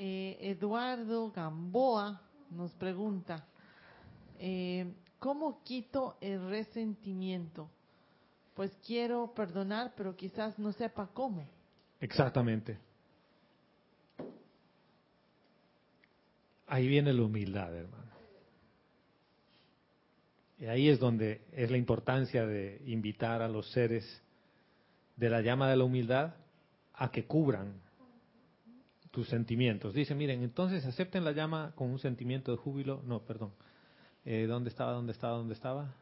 [0.00, 3.44] Eh, Eduardo Gamboa nos pregunta,
[4.38, 4.86] eh,
[5.18, 7.68] ¿cómo quito el resentimiento?
[8.58, 11.46] Pues quiero perdonar, pero quizás no sepa cómo.
[12.00, 12.76] Exactamente.
[16.66, 18.10] Ahí viene la humildad, hermano.
[20.58, 24.04] Y ahí es donde es la importancia de invitar a los seres
[25.14, 26.34] de la llama de la humildad
[26.94, 27.80] a que cubran
[29.12, 29.94] tus sentimientos.
[29.94, 33.02] Dice, miren, entonces acepten la llama con un sentimiento de júbilo.
[33.06, 33.52] No, perdón.
[34.24, 34.90] Eh, ¿Dónde estaba?
[34.90, 35.36] ¿Dónde estaba?
[35.36, 35.94] ¿Dónde estaba?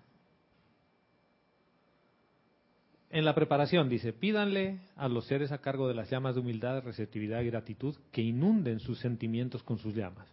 [3.10, 6.82] En la preparación dice, pídanle a los seres a cargo de las llamas de humildad,
[6.82, 10.28] receptividad y gratitud que inunden sus sentimientos con sus llamas.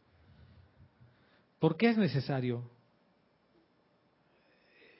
[1.59, 2.63] ¿Por qué es necesario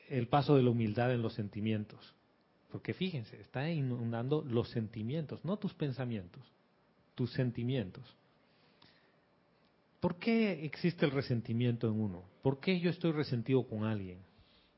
[0.10, 2.14] el paso de la humildad en los sentimientos?
[2.72, 6.44] Porque fíjense, está inundando los sentimientos, no tus pensamientos,
[7.16, 8.04] tus sentimientos.
[10.00, 12.24] ¿Por qué existe el resentimiento en uno?
[12.42, 14.20] ¿Por qué yo estoy resentido con alguien?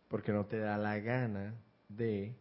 [0.07, 1.55] Porque no te da la gana
[1.89, 2.33] de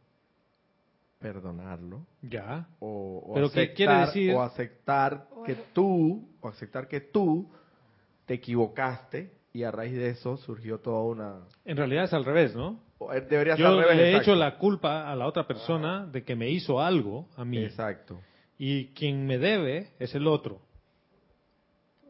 [1.25, 2.67] perdonarlo Ya.
[2.81, 4.35] o, o Pero ¿qué aceptar, quiere decir?
[4.35, 7.51] o aceptar que tú o aceptar que tú
[8.27, 12.55] te equivocaste y a raíz de eso surgió toda una En realidad es al revés,
[12.55, 12.79] ¿no?
[13.15, 14.33] eh, debería ser Yo al revés, le he exacto.
[14.33, 17.57] hecho la culpa a la otra persona de que me hizo algo a mí.
[17.65, 18.21] exacto
[18.59, 20.61] Y quien me debe es el otro.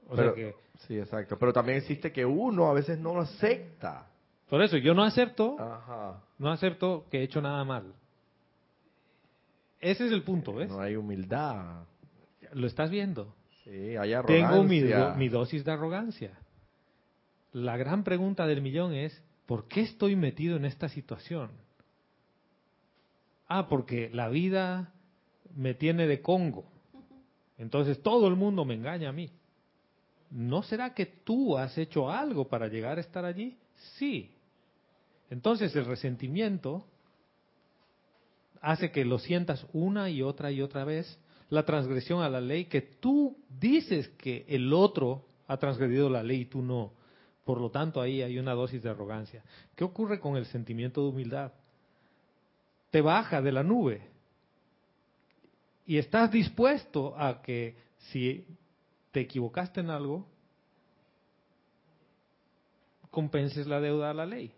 [0.08, 0.54] O Pero- sea que,
[0.88, 4.08] sí exacto pero también existe que uno a veces no lo acepta
[4.50, 7.94] por eso yo no acepto, ajá no acepto que he hecho nada mal.
[9.84, 10.68] Ese es el punto, ¿ves?
[10.70, 11.84] no hay humildad
[12.52, 13.34] Lo estás viendo.
[13.64, 16.30] sí hay arrogancia Tengo mi, do- mi dosis de arrogancia.
[17.52, 21.50] La gran pregunta del millón es, ¿por qué estoy metido en esta situación?
[23.46, 24.92] Ah, porque la vida
[25.54, 26.64] me tiene de Congo.
[27.58, 29.30] Entonces todo el mundo me engaña a mí.
[30.30, 33.56] ¿No será que tú has hecho algo para llegar a estar allí?
[33.98, 34.32] Sí.
[35.30, 36.86] Entonces el resentimiento
[38.64, 41.18] hace que lo sientas una y otra y otra vez,
[41.50, 46.40] la transgresión a la ley, que tú dices que el otro ha transgredido la ley
[46.40, 46.92] y tú no.
[47.44, 49.44] Por lo tanto, ahí hay una dosis de arrogancia.
[49.76, 51.52] ¿Qué ocurre con el sentimiento de humildad?
[52.90, 54.08] Te baja de la nube
[55.86, 58.46] y estás dispuesto a que si
[59.12, 60.26] te equivocaste en algo,
[63.10, 64.52] compenses la deuda a la ley.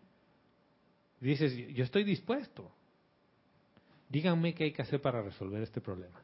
[1.20, 2.70] Dices, yo estoy dispuesto.
[4.08, 6.20] Díganme qué hay que hacer para resolver este problema.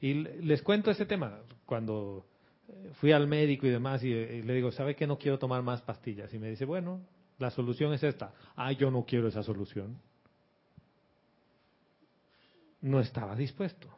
[0.00, 1.40] Y le- les cuento ese tema.
[1.66, 2.26] Cuando
[2.68, 5.62] eh, fui al médico y demás, y, eh, le digo, ¿sabe que no quiero tomar
[5.62, 6.32] más pastillas?
[6.34, 7.00] Y me dice, bueno,
[7.38, 8.32] la solución es esta.
[8.56, 9.98] Ah, yo no quiero esa solución.
[12.80, 13.88] No estaba dispuesto.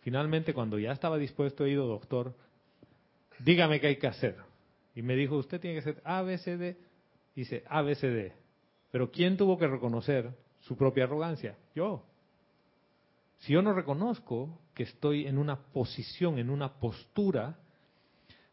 [0.00, 2.34] Finalmente, cuando ya estaba dispuesto, he ido, doctor,
[3.40, 4.36] dígame qué hay que hacer.
[4.94, 6.76] Y me dijo, usted tiene que hacer A, B, C, D.
[7.34, 8.32] Dice, A, B, C, D.
[8.90, 10.30] Pero ¿quién tuvo que reconocer
[10.60, 11.56] su propia arrogancia?
[11.74, 12.02] Yo.
[13.38, 17.56] Si yo no reconozco que estoy en una posición, en una postura,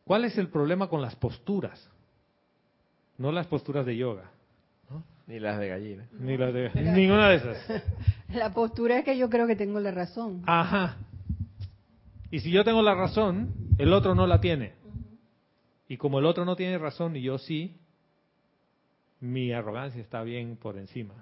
[0.04, 1.90] ¿cuál es el problema con las posturas?
[3.18, 4.30] No las posturas de yoga,
[5.28, 7.84] ni las de gallina ni las de ninguna de esas.
[8.30, 10.44] La postura es que yo creo que tengo la razón.
[10.46, 10.98] Ajá.
[12.32, 14.74] Y si yo tengo la razón, el otro no la tiene.
[15.88, 17.78] Y como el otro no tiene razón y yo sí,
[19.20, 21.14] mi arrogancia está bien por encima.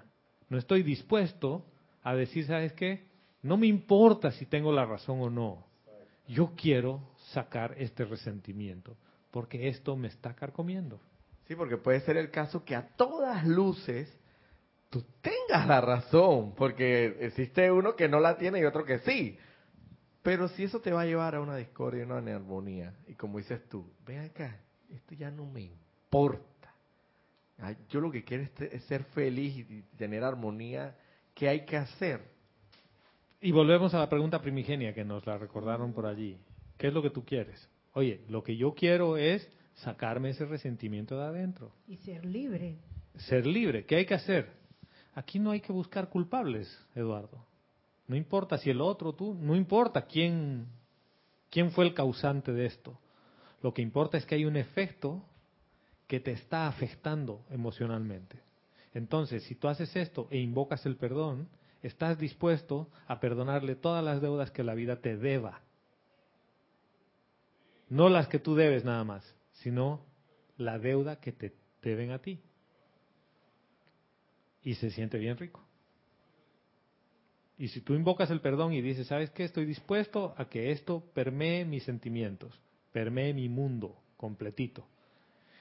[0.48, 1.64] No estoy dispuesto
[2.02, 3.04] a decir, ¿sabes qué?
[3.44, 5.66] No me importa si tengo la razón o no.
[6.26, 8.96] Yo quiero sacar este resentimiento,
[9.30, 10.98] porque esto me está carcomiendo.
[11.46, 14.10] Sí, porque puede ser el caso que a todas luces
[14.88, 19.36] tú tengas la razón, porque existe uno que no la tiene y otro que sí.
[20.22, 23.36] Pero si eso te va a llevar a una discordia y una armonía, y como
[23.36, 26.72] dices tú, ven acá, esto ya no me importa.
[27.90, 30.96] Yo lo que quiero es, es ser feliz y tener armonía.
[31.34, 32.33] ¿Qué hay que hacer?
[33.44, 36.38] Y volvemos a la pregunta primigenia que nos la recordaron por allí.
[36.78, 37.68] ¿Qué es lo que tú quieres?
[37.92, 41.70] Oye, lo que yo quiero es sacarme ese resentimiento de adentro.
[41.86, 42.78] Y ser libre.
[43.18, 43.84] Ser libre.
[43.84, 44.50] ¿Qué hay que hacer?
[45.12, 47.44] Aquí no hay que buscar culpables, Eduardo.
[48.06, 50.66] No importa si el otro, tú, no importa quién,
[51.50, 52.98] quién fue el causante de esto.
[53.60, 55.22] Lo que importa es que hay un efecto
[56.06, 58.38] que te está afectando emocionalmente.
[58.94, 61.46] Entonces, si tú haces esto e invocas el perdón,
[61.86, 65.60] estás dispuesto a perdonarle todas las deudas que la vida te deba.
[67.90, 70.00] No las que tú debes nada más, sino
[70.56, 72.40] la deuda que te deben a ti.
[74.62, 75.62] Y se siente bien rico.
[77.58, 79.44] Y si tú invocas el perdón y dices, ¿sabes qué?
[79.44, 82.58] Estoy dispuesto a que esto permee mis sentimientos,
[82.92, 84.86] permee mi mundo completito.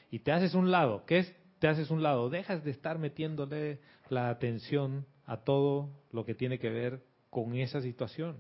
[0.10, 1.36] Y te haces un lado, ¿qué es?
[1.60, 6.60] Te haces un lado, dejas de estar metiéndole la atención a todo lo que tiene
[6.60, 8.38] que ver con esa situación.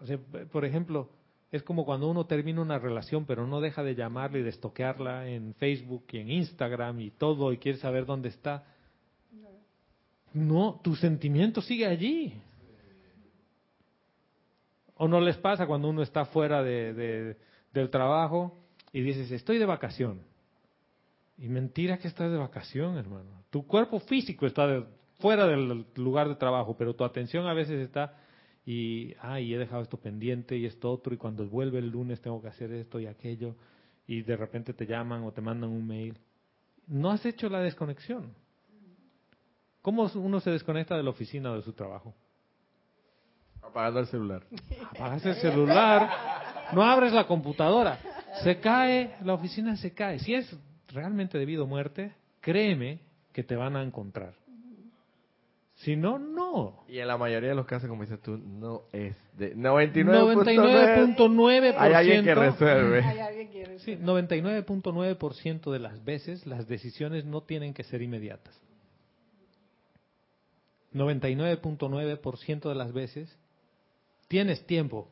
[0.00, 0.18] O sea,
[0.50, 1.10] por ejemplo,
[1.52, 5.28] es como cuando uno termina una relación, pero no deja de llamarla y de estoquearla
[5.28, 8.64] en Facebook y en Instagram y todo, y quiere saber dónde está.
[10.32, 12.40] No, tu sentimiento sigue allí.
[14.96, 17.36] ¿O no les pasa cuando uno está fuera de, de,
[17.72, 18.56] del trabajo
[18.92, 20.20] y dices, estoy de vacación?
[21.38, 23.39] Y mentira que estás de vacación, hermano.
[23.50, 24.84] Tu cuerpo físico está de,
[25.18, 28.16] fuera del lugar de trabajo, pero tu atención a veces está
[28.64, 32.40] y, ay, he dejado esto pendiente y esto otro, y cuando vuelve el lunes tengo
[32.40, 33.56] que hacer esto y aquello,
[34.06, 36.18] y de repente te llaman o te mandan un mail.
[36.86, 38.34] No has hecho la desconexión.
[39.82, 42.14] ¿Cómo uno se desconecta de la oficina o de su trabajo?
[43.62, 44.42] Apagando el celular.
[44.90, 46.10] Apagas el celular,
[46.72, 47.98] no abres la computadora,
[48.42, 50.18] se cae, la oficina se cae.
[50.18, 50.54] Si es
[50.88, 53.00] realmente debido a muerte, créeme
[53.32, 54.34] que te van a encontrar.
[55.80, 56.84] Si no, no.
[56.88, 61.16] Y en la mayoría de los casos, como dices tú, no es de 99.9.
[61.16, 61.74] 99.9%.
[61.78, 63.02] Hay alguien que resuelve.
[63.02, 68.60] Hay alguien que Sí, 99.9% de las veces las decisiones no tienen que ser inmediatas.
[70.92, 73.34] 99.9% de las veces
[74.28, 75.08] tienes tiempo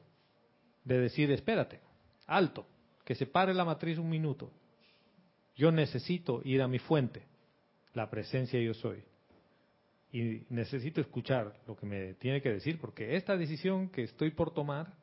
[0.84, 1.80] de decir, espérate,
[2.26, 2.66] alto,
[3.04, 4.50] que se pare la matriz un minuto.
[5.56, 7.22] Yo necesito ir a mi fuente,
[7.94, 9.02] la presencia yo soy.
[10.12, 14.52] Y necesito escuchar lo que me tiene que decir, porque esta decisión que estoy por
[14.52, 14.94] tomar,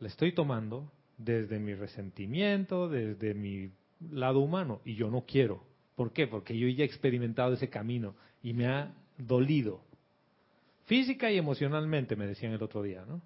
[0.00, 3.70] la estoy tomando desde mi resentimiento, desde mi
[4.10, 5.64] lado humano, y yo no quiero.
[5.96, 6.26] ¿Por qué?
[6.26, 9.82] Porque yo ya he experimentado ese camino y me ha dolido.
[10.86, 13.22] Física y emocionalmente, me decían el otro día, ¿no?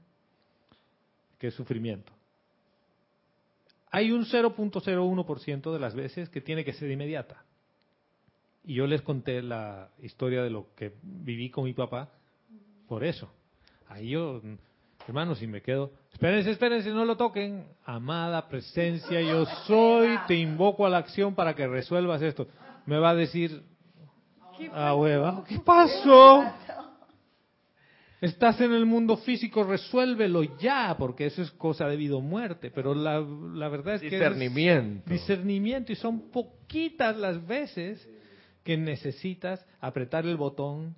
[1.39, 2.13] Qué sufrimiento.
[3.91, 7.45] Hay un 0.01% de las veces que tiene que ser inmediata.
[8.69, 12.11] Y yo les conté la historia de lo que viví con mi papá
[12.87, 13.33] por eso.
[13.89, 14.43] Ahí yo,
[15.07, 17.65] hermanos, si me quedo, espérense, espérense, no lo toquen.
[17.87, 22.47] Amada presencia, yo soy, te invoco a la acción para que resuelvas esto.
[22.85, 23.63] Me va a decir,
[24.75, 26.45] ah, hueva, ¿qué pasó?
[28.21, 32.71] Estás en el mundo físico, resuélvelo ya, porque eso es cosa de vida o muerte.
[32.71, 34.11] Pero la, la verdad es que...
[34.11, 35.05] Discernimiento.
[35.07, 38.07] Es discernimiento y son poquitas las veces
[38.69, 40.95] que necesitas apretar el botón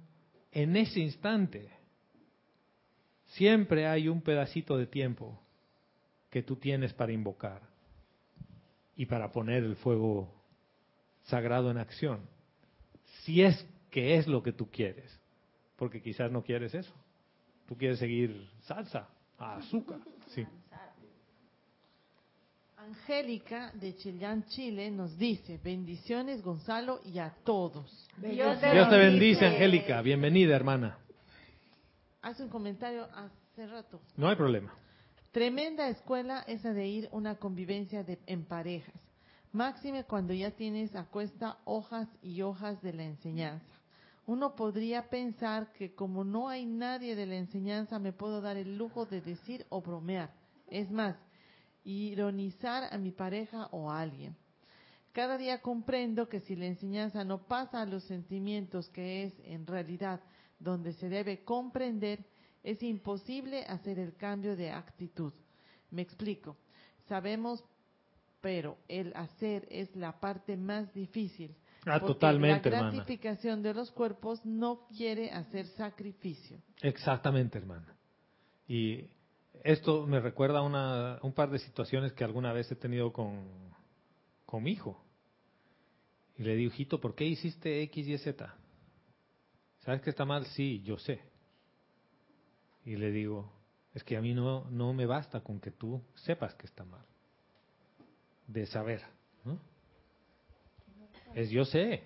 [0.50, 1.70] en ese instante.
[3.26, 5.40] Siempre hay un pedacito de tiempo
[6.30, 7.62] que tú tienes para invocar
[8.96, 10.34] y para poner el fuego
[11.22, 12.28] sagrado en acción.
[13.22, 15.16] Si es que es lo que tú quieres,
[15.76, 16.92] porque quizás no quieres eso.
[17.68, 19.08] Tú quieres seguir salsa,
[19.38, 20.00] azúcar,
[20.30, 20.44] sí.
[22.80, 28.08] Angélica de Chillán, Chile, nos dice, bendiciones Gonzalo y a todos.
[28.16, 30.00] Dios Dios te bendice, Angélica.
[30.00, 30.98] Bienvenida, hermana.
[32.22, 34.00] Hace un comentario hace rato.
[34.16, 34.72] No hay problema.
[35.30, 38.98] Tremenda escuela esa de ir una convivencia de, en parejas.
[39.52, 43.74] Máxime cuando ya tienes a cuesta hojas y hojas de la enseñanza.
[44.24, 48.78] Uno podría pensar que como no hay nadie de la enseñanza me puedo dar el
[48.78, 50.30] lujo de decir o bromear.
[50.70, 51.16] Es más,
[51.84, 54.36] ironizar a mi pareja o a alguien.
[55.12, 59.66] Cada día comprendo que si la enseñanza no pasa a los sentimientos que es en
[59.66, 60.20] realidad
[60.58, 62.24] donde se debe comprender,
[62.62, 65.32] es imposible hacer el cambio de actitud.
[65.90, 66.56] Me explico.
[67.08, 67.64] Sabemos,
[68.40, 71.56] pero el hacer es la parte más difícil.
[71.86, 72.94] Ah, porque totalmente, La hermana.
[72.96, 76.58] gratificación de los cuerpos no quiere hacer sacrificio.
[76.82, 77.96] Exactamente, hermana.
[78.68, 79.08] Y
[79.64, 83.44] esto me recuerda una, un par de situaciones que alguna vez he tenido con,
[84.46, 85.02] con mi hijo.
[86.36, 88.54] Y le digo, hijito, ¿por qué hiciste X, Y, Z?
[89.80, 90.46] ¿Sabes que está mal?
[90.46, 91.20] Sí, yo sé.
[92.84, 93.52] Y le digo,
[93.94, 97.04] es que a mí no, no me basta con que tú sepas que está mal.
[98.46, 99.02] De saber,
[99.44, 99.60] ¿no?
[101.34, 102.04] Es yo sé.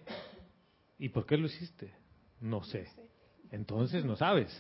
[0.99, 1.93] ¿Y por qué lo hiciste?
[2.41, 2.89] No sé.
[3.51, 4.51] Entonces no sabes.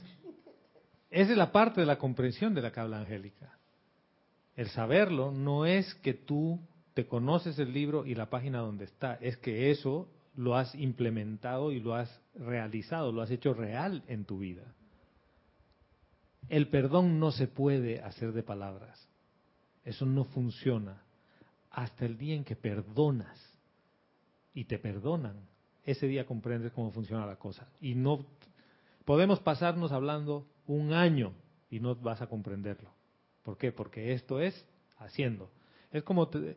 [1.14, 3.56] Esa es la parte de la comprensión de la que habla Angélica.
[4.56, 6.58] El saberlo no es que tú
[6.94, 11.70] te conoces el libro y la página donde está, es que eso lo has implementado
[11.70, 14.64] y lo has realizado, lo has hecho real en tu vida.
[16.48, 19.08] El perdón no se puede hacer de palabras.
[19.84, 21.00] Eso no funciona.
[21.70, 23.38] Hasta el día en que perdonas
[24.52, 25.36] y te perdonan,
[25.84, 27.68] ese día comprendes cómo funciona la cosa.
[27.80, 28.26] Y no
[29.04, 31.32] podemos pasarnos hablando un año
[31.70, 32.90] y no vas a comprenderlo.
[33.42, 33.72] ¿Por qué?
[33.72, 34.66] Porque esto es
[34.98, 35.50] haciendo.
[35.92, 36.56] Es como, te-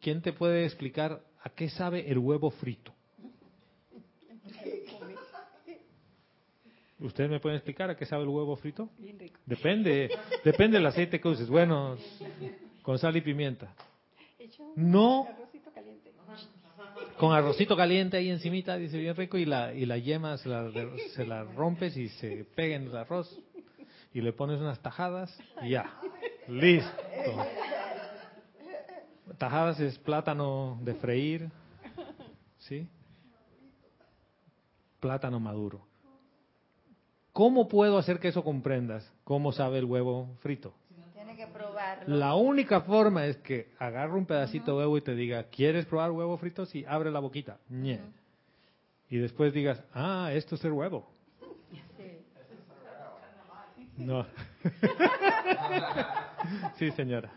[0.00, 2.92] ¿quién te puede explicar a qué sabe el huevo frito?
[7.00, 8.88] ¿Ustedes me pueden explicar a qué sabe el huevo frito?
[8.98, 9.38] Bien rico.
[9.44, 10.10] Depende,
[10.44, 11.48] depende del aceite que uses.
[11.48, 11.96] Bueno,
[12.82, 13.74] con sal y pimienta.
[14.76, 15.26] No.
[17.18, 21.44] Con arrocito caliente ahí encimita, dice bien rico, y la, y la yema se la,
[21.56, 23.38] rompes y se pega en el arroz.
[24.12, 25.92] Y le pones unas tajadas y ya.
[26.48, 26.90] Listo.
[29.38, 31.50] Tajadas es plátano de freír,
[32.58, 32.86] ¿sí?
[35.00, 35.80] Plátano maduro.
[37.32, 39.10] ¿Cómo puedo hacer que eso comprendas?
[39.24, 40.72] ¿Cómo sabe el huevo frito?
[41.96, 42.16] Probarlo.
[42.16, 46.10] La única forma es que agarre un pedacito de huevo y te diga, ¿quieres probar
[46.10, 46.66] huevo frito?
[46.66, 47.58] Sí, abre la boquita.
[49.08, 51.08] Y después digas, ah, esto es el huevo.
[53.96, 54.26] No.
[56.78, 57.32] sí, señora.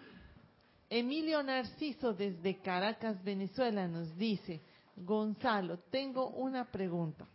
[0.89, 4.61] Emilio Narciso desde Caracas, Venezuela nos dice,
[4.95, 7.27] Gonzalo, tengo una pregunta.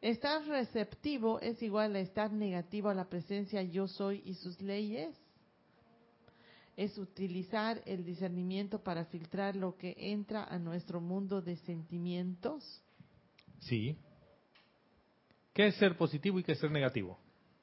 [0.00, 5.14] ¿Estar receptivo es igual a estar negativo a la presencia yo soy y sus leyes?
[6.80, 12.82] ¿Es utilizar el discernimiento para filtrar lo que entra a nuestro mundo de sentimientos?
[13.58, 13.98] Sí.
[15.52, 17.18] ¿Qué es ser positivo y qué es ser negativo?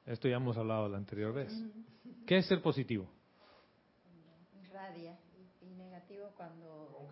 [0.06, 1.52] Esto ya hemos hablado la anterior vez.
[2.28, 3.10] ¿Qué es ser positivo?
[4.72, 5.18] Radia.
[5.64, 7.10] Y negativo cuando,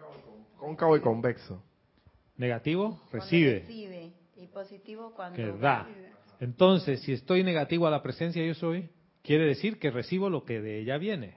[0.60, 1.64] Cóncavo y convexo.
[2.38, 4.14] Negativo, cuando recibe, recibe.
[4.36, 5.88] Y positivo cuando que da.
[6.40, 8.92] Entonces, si estoy negativo a la presencia yo soy,
[9.24, 11.36] quiere decir que recibo lo que de ella viene.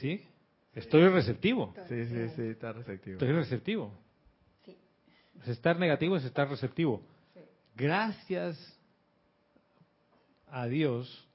[0.00, 0.24] ¿Sí?
[0.74, 1.74] Estoy receptivo.
[1.88, 3.14] Sí, sí, sí, está receptivo.
[3.14, 3.92] Estoy receptivo.
[4.64, 4.76] Sí.
[5.46, 7.02] Estar negativo es estar receptivo.
[7.74, 8.56] Gracias
[10.50, 11.26] a Dios,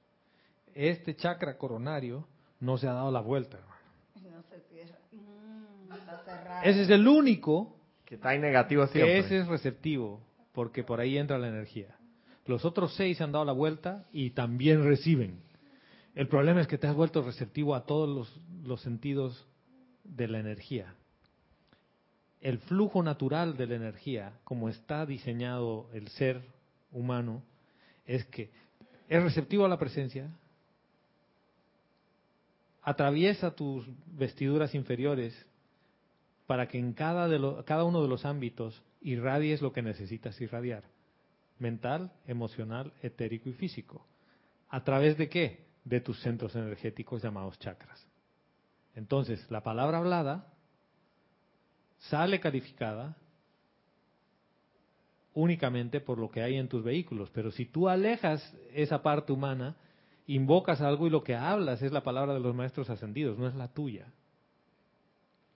[0.74, 2.26] este chakra coronario
[2.60, 3.58] no se ha dado la vuelta.
[3.58, 4.36] hermano.
[4.36, 4.98] No se cierra.
[5.96, 6.62] Está cerrado.
[6.64, 9.18] Ese es el único Que está en negativo que siempre.
[9.18, 10.20] ese es receptivo,
[10.52, 11.96] porque por ahí entra la energía.
[12.46, 15.40] Los otros seis han dado la vuelta y también reciben.
[16.14, 19.46] El problema es que te has vuelto receptivo a todos los, sentidos
[20.04, 20.94] de la energía.
[22.40, 26.42] El flujo natural de la energía, como está diseñado el ser
[26.92, 27.42] humano,
[28.06, 28.50] es que
[29.08, 30.30] es receptivo a la presencia,
[32.82, 35.34] atraviesa tus vestiduras inferiores
[36.46, 40.84] para que en cada, cada uno de los ámbitos irradies lo que necesitas irradiar.
[41.58, 44.06] Mental, emocional, etérico y físico.
[44.68, 45.64] ¿A través de qué?
[45.84, 48.06] De tus centros energéticos llamados chakras.
[48.94, 50.46] Entonces, la palabra hablada
[51.98, 53.16] sale calificada
[55.34, 57.30] únicamente por lo que hay en tus vehículos.
[57.30, 59.76] Pero si tú alejas esa parte humana,
[60.26, 63.54] invocas algo y lo que hablas es la palabra de los maestros ascendidos, no es
[63.54, 64.06] la tuya.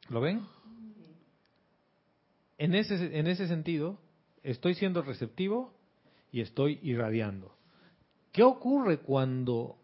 [0.08, 0.42] ¿Lo ven?
[2.58, 3.98] En ese, en ese sentido,
[4.42, 5.72] estoy siendo receptivo
[6.32, 7.54] y estoy irradiando.
[8.32, 9.76] ¿Qué ocurre cuando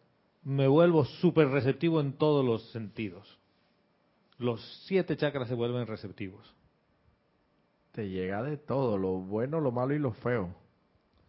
[0.45, 3.39] me vuelvo súper receptivo en todos los sentidos?
[4.39, 6.55] Los siete chakras se vuelven receptivos.
[7.93, 10.55] Te llega de todo, lo bueno, lo malo y lo feo.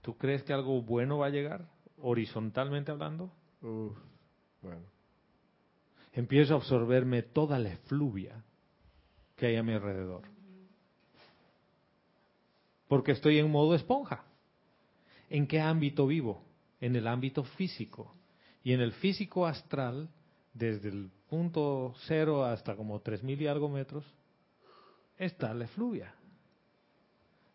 [0.01, 1.67] ¿Tú crees que algo bueno va a llegar,
[2.01, 3.31] horizontalmente hablando?
[3.61, 3.97] Uf,
[4.61, 4.85] bueno.
[6.13, 8.43] Empiezo a absorberme toda la efluvia
[9.35, 10.23] que hay a mi alrededor.
[12.87, 14.23] Porque estoy en modo esponja.
[15.29, 16.43] ¿En qué ámbito vivo?
[16.79, 18.13] En el ámbito físico.
[18.65, 20.09] Y en el físico astral,
[20.51, 24.03] desde el punto cero hasta como tres mil y algo metros,
[25.19, 26.15] está la efluvia.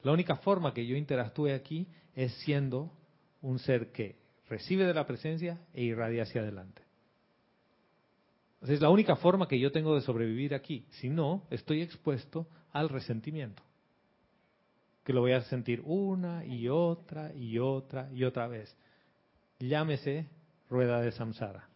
[0.03, 2.93] La única forma que yo interactúe aquí es siendo
[3.43, 6.81] un ser que recibe de la presencia e irradia hacia adelante.
[8.63, 10.87] Esa es la única forma que yo tengo de sobrevivir aquí.
[10.91, 13.65] Si no, estoy expuesto al resentimiento.
[15.03, 18.77] Que lo voy a sentir una y otra y otra y otra vez.
[19.59, 20.29] Llámese
[20.71, 21.69] rueda de samsara.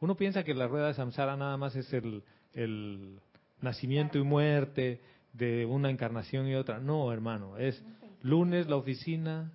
[0.00, 2.22] Uno piensa que la rueda de samsara nada más es el,
[2.54, 3.20] el
[3.60, 5.00] nacimiento y muerte
[5.32, 6.78] de una encarnación y otra.
[6.80, 7.82] No, hermano, es
[8.22, 9.52] lunes la oficina,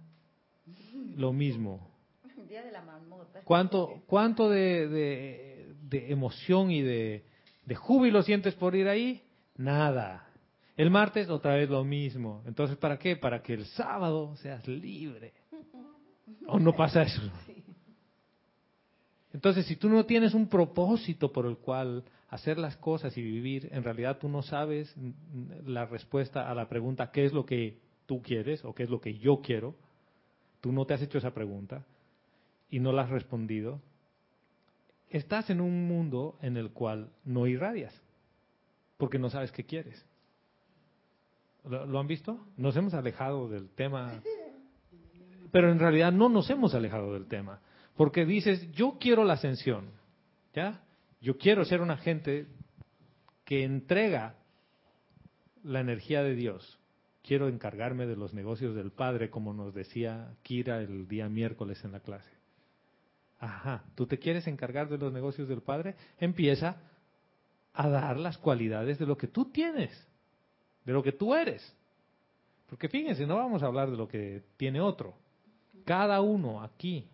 [1.15, 1.89] lo mismo.
[2.47, 3.41] Día de la marmota.
[3.43, 7.23] ¿Cuánto, cuánto de, de- de emoción y de,
[7.65, 9.23] de júbilo sientes por ir ahí?
[9.55, 10.27] Nada.
[10.75, 12.43] El martes otra vez lo mismo.
[12.45, 13.15] Entonces, ¿para qué?
[13.15, 15.33] Para que el sábado seas libre.
[16.47, 17.21] ¿O no pasa eso?
[19.37, 23.69] Entonces, si tú no tienes un propósito por el cual hacer las cosas y vivir,
[23.71, 24.95] en realidad tú no sabes
[25.63, 27.77] la respuesta a la pregunta ¿qué es lo que
[28.07, 29.75] tú quieres o qué es lo que yo quiero?
[30.59, 31.85] Tú no te has hecho esa pregunta
[32.71, 33.79] y no la has respondido.
[35.11, 37.93] Estás en un mundo en el cual no irradias
[38.97, 40.03] porque no sabes qué quieres.
[41.63, 42.39] ¿Lo, lo han visto?
[42.57, 44.19] Nos hemos alejado del tema,
[45.51, 47.61] pero en realidad no nos hemos alejado del tema.
[47.97, 49.89] Porque dices, yo quiero la ascensión,
[50.53, 50.83] ¿ya?
[51.19, 52.45] Yo quiero ser un agente
[53.43, 54.35] que entrega
[55.63, 56.79] la energía de Dios.
[57.23, 61.91] Quiero encargarme de los negocios del Padre, como nos decía Kira el día miércoles en
[61.91, 62.29] la clase.
[63.39, 65.95] Ajá, ¿tú te quieres encargar de los negocios del Padre?
[66.19, 66.77] Empieza
[67.73, 70.07] a dar las cualidades de lo que tú tienes,
[70.85, 71.75] de lo que tú eres.
[72.69, 75.15] Porque fíjense, no vamos a hablar de lo que tiene otro.
[75.85, 77.07] Cada uno aquí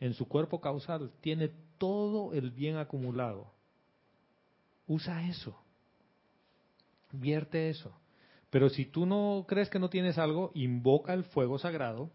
[0.00, 3.50] en su cuerpo causal tiene todo el bien acumulado.
[4.86, 5.58] Usa eso.
[7.12, 7.92] Vierte eso.
[8.50, 12.10] Pero si tú no crees que no tienes algo, invoca el fuego sagrado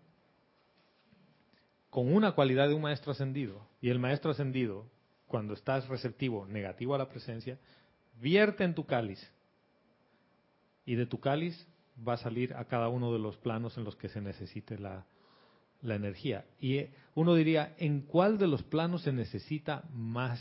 [1.90, 3.68] con una cualidad de un maestro ascendido.
[3.82, 4.86] Y el maestro ascendido,
[5.28, 7.58] cuando estás receptivo, negativo a la presencia,
[8.22, 9.20] vierte en tu cáliz.
[10.86, 11.68] Y de tu cáliz
[12.08, 15.06] va a salir a cada uno de los planos en los que se necesite la,
[15.82, 16.46] la energía.
[16.60, 20.40] Y eh, uno diría, ¿en cuál de los planos se necesita más?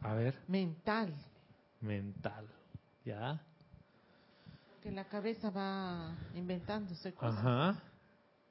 [0.00, 1.14] A ver, Mental.
[1.80, 2.46] mental.
[3.04, 3.40] ¿Ya?
[4.82, 7.38] Que la cabeza va inventándose cosas.
[7.38, 7.82] Ajá.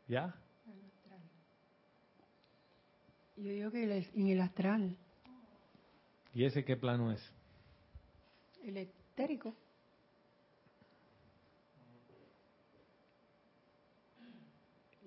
[0.08, 0.36] ¿Ya?
[3.38, 4.98] Yo digo que el- en el astral,
[6.34, 7.22] ¿Y ese qué plano es?
[8.64, 9.56] el etérico.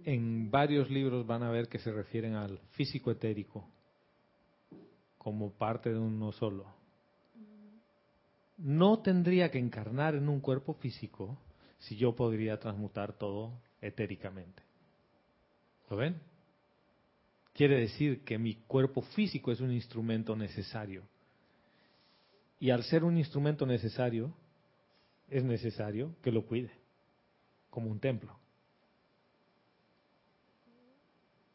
[0.05, 3.68] En varios libros van a ver que se refieren al físico etérico
[5.18, 6.66] como parte de uno solo.
[8.59, 11.38] No tendría que encarnar en un cuerpo físico
[11.78, 14.62] si yo podría transmutar todo etéricamente.
[15.88, 16.20] ¿Lo ven?
[17.55, 21.03] Quiere decir que mi cuerpo físico es un instrumento necesario.
[22.59, 24.32] Y al ser un instrumento necesario,
[25.28, 26.70] es necesario que lo cuide,
[27.70, 28.36] como un templo.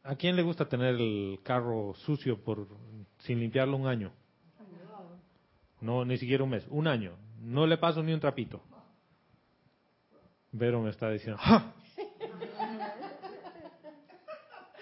[0.08, 2.68] ¿A quién le gusta tener el carro sucio por
[3.20, 4.12] sin limpiarlo un año?
[5.82, 7.12] No, ni siquiera un mes, un año.
[7.41, 8.62] No le paso ni un trapito.
[10.51, 11.74] Vero me está diciendo, ¡Ja!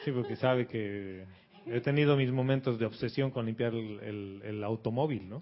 [0.04, 1.26] Sí, porque sabe que
[1.66, 5.42] he tenido mis momentos de obsesión con limpiar el, el- el automóvil, ¿no?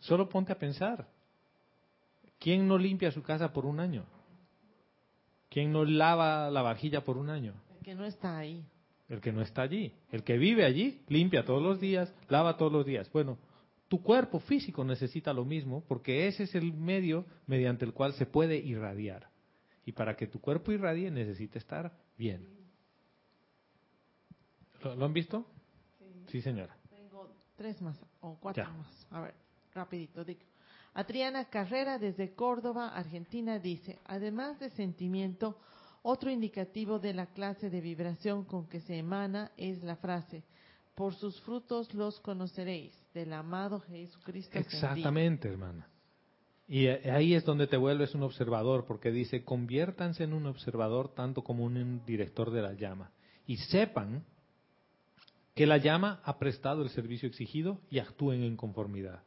[0.00, 1.06] Solo ponte a pensar.
[2.40, 4.04] ¿Quién no limpia su casa por un año?
[5.48, 7.54] ¿Quién no lava la vajilla por un año?
[7.84, 8.64] El que no está ahí.
[9.10, 9.92] El que no está allí.
[10.10, 13.12] El que vive allí, limpia todos los días, lava todos los días.
[13.12, 13.36] Bueno,
[13.88, 18.24] tu cuerpo físico necesita lo mismo porque ese es el medio mediante el cual se
[18.24, 19.28] puede irradiar.
[19.84, 22.48] Y para que tu cuerpo irradie necesita estar bien.
[24.82, 25.44] ¿Lo, lo han visto?
[26.28, 26.74] Sí, señora.
[26.88, 28.70] Tengo tres más o cuatro Ya.
[28.70, 29.06] más.
[29.10, 29.34] A ver,
[29.74, 30.24] rapidito.
[30.24, 30.40] digo.
[30.94, 35.58] Adriana Carrera desde Córdoba, Argentina, dice, además de sentimiento,
[36.04, 40.44] otro indicativo de la clase de vibración con que se emana es la frase,
[40.94, 44.58] por sus frutos los conoceréis, del amado Jesucristo.
[44.58, 44.86] ascendido".
[44.86, 45.88] Exactamente, hermana.
[46.68, 51.42] Y ahí es donde te vuelves un observador, porque dice, conviértanse en un observador tanto
[51.42, 53.10] como un director de la llama.
[53.46, 54.24] Y sepan
[55.54, 59.22] que la llama ha prestado el servicio exigido y actúen en conformidad.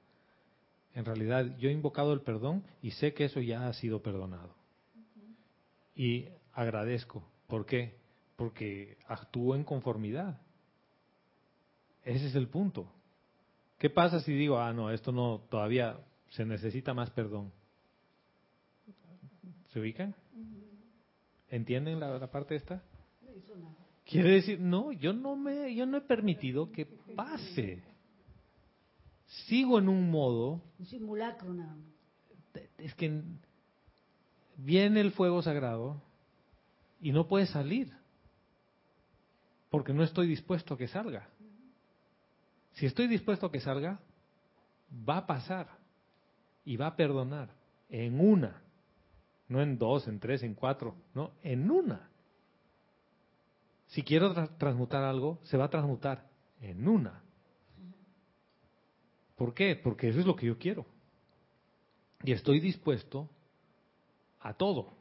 [0.93, 4.55] En realidad, yo he invocado el perdón y sé que eso ya ha sido perdonado.
[5.95, 6.25] Y
[6.57, 7.23] agradezco.
[7.45, 7.95] ¿Por qué?
[8.35, 10.41] Porque actúo en conformidad.
[12.03, 12.91] Ese es el punto.
[13.77, 15.99] ¿Qué pasa si digo, ah, no, esto no, todavía
[16.31, 17.51] se necesita más perdón?
[19.71, 20.15] ¿Se ubican?
[21.49, 22.81] ¿Entienden la, la parte esta?
[24.03, 26.85] Quiere decir, no, yo no me, yo no he permitido que
[27.15, 27.83] pase.
[29.45, 32.63] Sigo en un modo, Un simulacro nada más.
[32.79, 33.21] es que
[34.55, 36.01] viene el fuego sagrado
[36.99, 37.93] y no puede salir,
[39.69, 41.27] porque no estoy dispuesto a que salga.
[42.73, 43.99] Si estoy dispuesto a que salga,
[45.07, 45.67] va a pasar
[46.63, 47.49] y va a perdonar
[47.89, 48.61] en una,
[49.47, 52.09] no en dos, en tres, en cuatro, no, en una.
[53.87, 56.27] Si quiero tra- transmutar algo, se va a transmutar
[56.61, 57.21] en una.
[59.37, 59.75] ¿Por qué?
[59.75, 60.85] Porque eso es lo que yo quiero.
[62.23, 63.29] Y estoy dispuesto
[64.39, 64.96] a todo.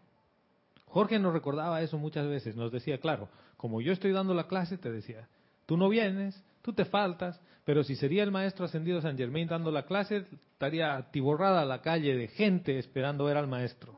[0.97, 3.29] Jorge nos recordaba eso muchas veces, nos decía, claro,
[3.59, 5.29] como yo estoy dando la clase, te decía,
[5.67, 9.71] tú no vienes, tú te faltas, pero si sería el maestro ascendido San Germain dando
[9.71, 13.93] la clase, estaría atiborrada la calle de gente esperando ver al maestro.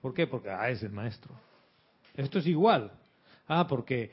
[0.00, 0.26] ¿Por qué?
[0.26, 1.32] Porque, ah, es el maestro.
[2.16, 2.90] Esto es igual.
[3.46, 4.10] Ah, porque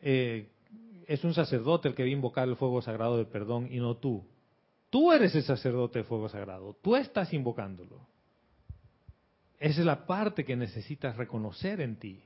[0.00, 0.46] eh,
[1.08, 3.96] es un sacerdote el que va a invocar el fuego sagrado del perdón y no
[3.96, 4.24] tú.
[4.90, 8.06] Tú eres el sacerdote del fuego sagrado, tú estás invocándolo.
[9.58, 12.22] Esa es la parte que necesitas reconocer en ti.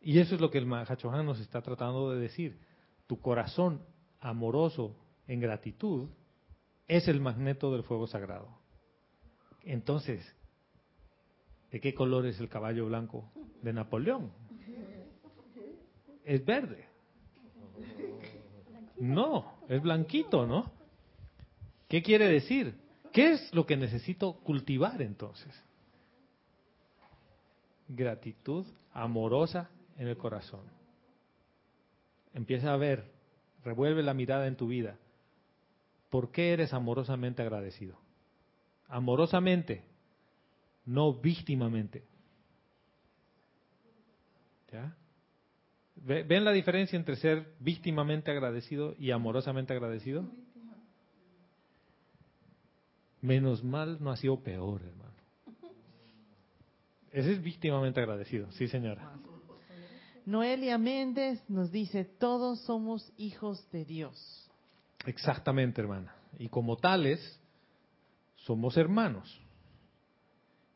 [0.00, 2.58] Y eso es lo que el Mahachohan nos está tratando de decir.
[3.06, 3.82] Tu corazón
[4.20, 4.96] amoroso
[5.26, 6.08] en gratitud
[6.88, 8.48] es el magneto del fuego sagrado.
[9.62, 10.22] Entonces,
[11.70, 13.30] ¿de qué color es el caballo blanco
[13.62, 14.30] de Napoleón?
[16.24, 16.86] Es verde.
[18.98, 20.70] No, es blanquito, ¿no?
[21.88, 22.74] ¿Qué quiere decir?
[23.12, 25.52] ¿Qué es lo que necesito cultivar entonces?
[27.88, 30.62] Gratitud amorosa en el corazón.
[32.32, 33.04] Empieza a ver,
[33.64, 34.96] revuelve la mirada en tu vida.
[36.10, 37.96] ¿Por qué eres amorosamente agradecido?
[38.88, 39.82] Amorosamente,
[40.86, 42.04] no víctimamente.
[44.72, 44.94] ¿Ya?
[45.96, 50.24] ¿Ven la diferencia entre ser víctimamente agradecido y amorosamente agradecido?
[53.22, 55.13] Menos mal no ha sido peor, hermano.
[57.14, 59.12] Ese es víctimamente agradecido, sí señora.
[60.26, 64.50] Noelia Méndez nos dice, todos somos hijos de Dios.
[65.06, 66.12] Exactamente, hermana.
[66.40, 67.40] Y como tales,
[68.34, 69.40] somos hermanos.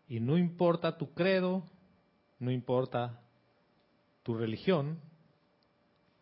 [0.09, 1.65] Y no importa tu credo,
[2.39, 3.21] no importa
[4.23, 5.01] tu religión,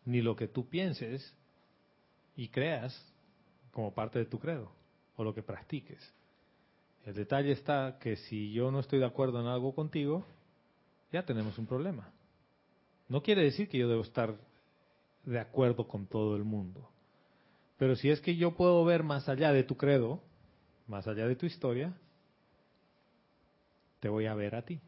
[0.03, 1.31] ni lo que tú pienses
[2.35, 2.99] y creas
[3.71, 4.71] como parte de tu credo
[5.15, 6.11] o lo que practiques.
[7.07, 10.25] El detalle está que si yo no estoy de acuerdo en algo contigo,
[11.09, 12.11] ya tenemos un problema.
[13.07, 14.35] No quiere decir que yo debo estar
[15.23, 16.89] de acuerdo con todo el mundo.
[17.77, 20.21] Pero si es que yo puedo ver más allá de tu credo,
[20.85, 21.93] más allá de tu historia,
[24.01, 24.81] te voy a ver a ti.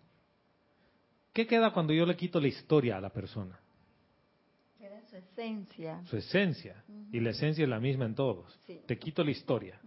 [1.31, 3.57] ¿Qué queda cuando yo le quito la historia a la persona?
[4.77, 6.03] Era su esencia.
[6.03, 6.83] Su esencia.
[7.13, 8.59] Y la esencia es la misma en todos.
[8.67, 8.81] Sí.
[8.85, 9.79] Te quito la historia.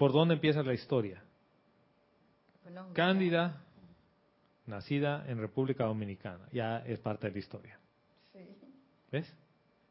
[0.00, 1.22] ¿Por dónde empieza la historia?
[2.64, 2.94] Colombia.
[2.94, 3.62] Cándida,
[4.64, 7.78] nacida en República Dominicana, ya es parte de la historia.
[8.32, 8.38] Sí.
[9.12, 9.30] ¿Ves?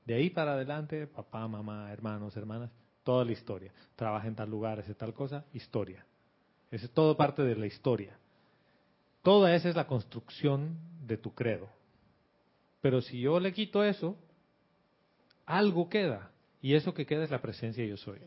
[0.08, 2.72] De ahí para adelante, papá, mamá, hermanos, hermanas,
[3.04, 3.72] toda la historia.
[3.96, 6.04] Trabaja en tal lugar, hace tal cosa, historia.
[6.72, 8.18] Es todo parte de la historia.
[9.22, 11.70] Toda esa es la construcción de tu credo.
[12.82, 14.18] Pero si yo le quito eso,
[15.46, 16.32] algo queda.
[16.64, 18.18] Y eso que queda es la presencia yo soy.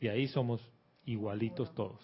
[0.00, 0.62] Y ahí somos
[1.12, 2.00] igualitos todos.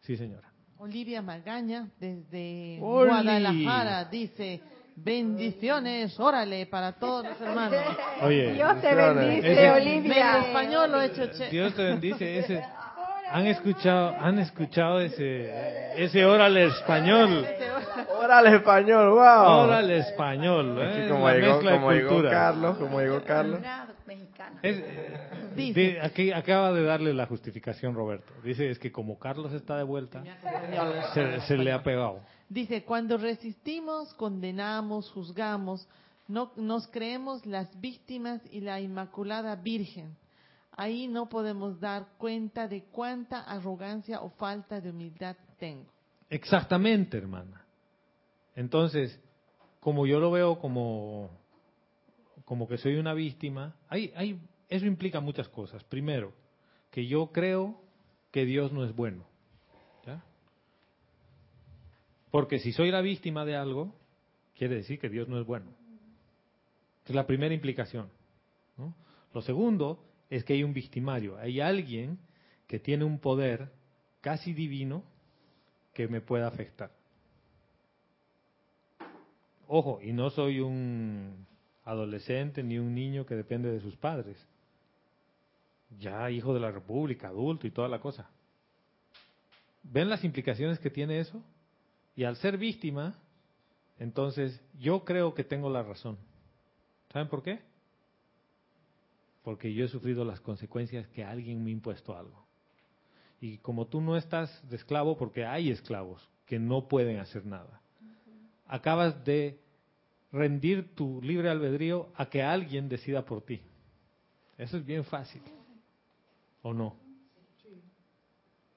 [0.00, 0.48] Sí, señora.
[0.78, 3.08] Olivia Magaña, desde Oli.
[3.10, 4.60] Guadalajara, dice,
[4.96, 7.78] bendiciones, órale, para todos los hermanos.
[8.22, 10.36] Oye, Dios te bendice, Ese- Olivia.
[10.38, 11.48] En español lo he hecho che.
[11.50, 12.38] Dios te bendice.
[12.38, 12.64] Ese,
[13.30, 17.46] han escuchado, han escuchado ese, ese órale español.
[18.20, 19.64] Órale, español, wow.
[19.64, 20.80] Órale español.
[20.82, 21.08] Es que ¿eh?
[21.08, 22.22] como La llegó, mezcla de como llegó.
[22.28, 23.58] Carlos, como llegó Carlos.
[23.60, 24.58] Una mexicana.
[24.62, 24.82] Es-
[25.54, 25.80] Dice.
[25.80, 28.32] di- aquí acaba de darle la justificación Roberto.
[28.42, 30.22] Dice es que como Carlos está de vuelta,
[31.14, 32.20] se, se le ha pegado.
[32.48, 35.88] Dice, cuando resistimos, condenamos, juzgamos,
[36.28, 40.16] no, nos creemos las víctimas y la Inmaculada Virgen.
[40.74, 45.90] Ahí no podemos dar cuenta de cuánta arrogancia o falta de humildad tengo.
[46.30, 47.64] Exactamente, hermana.
[48.54, 49.18] Entonces,
[49.80, 51.30] como yo lo veo como,
[52.44, 54.40] como que soy una víctima, hay, hay,
[54.72, 55.84] eso implica muchas cosas.
[55.84, 56.32] Primero,
[56.90, 57.78] que yo creo
[58.30, 59.24] que Dios no es bueno.
[62.30, 63.94] Porque si soy la víctima de algo,
[64.56, 65.66] quiere decir que Dios no es bueno.
[67.04, 68.08] Es la primera implicación.
[69.34, 72.18] Lo segundo es que hay un victimario, hay alguien
[72.66, 73.70] que tiene un poder
[74.22, 75.02] casi divino
[75.92, 76.90] que me pueda afectar.
[79.68, 81.46] Ojo, y no soy un
[81.84, 84.38] adolescente ni un niño que depende de sus padres.
[85.98, 88.30] Ya hijo de la República, adulto y toda la cosa.
[89.82, 91.42] ¿Ven las implicaciones que tiene eso?
[92.14, 93.14] Y al ser víctima,
[93.98, 96.18] entonces yo creo que tengo la razón.
[97.12, 97.60] ¿Saben por qué?
[99.42, 102.46] Porque yo he sufrido las consecuencias que alguien me ha impuesto algo.
[103.40, 107.80] Y como tú no estás de esclavo, porque hay esclavos que no pueden hacer nada,
[108.66, 109.58] acabas de
[110.30, 113.60] rendir tu libre albedrío a que alguien decida por ti.
[114.56, 115.42] Eso es bien fácil.
[116.62, 116.96] ¿O no?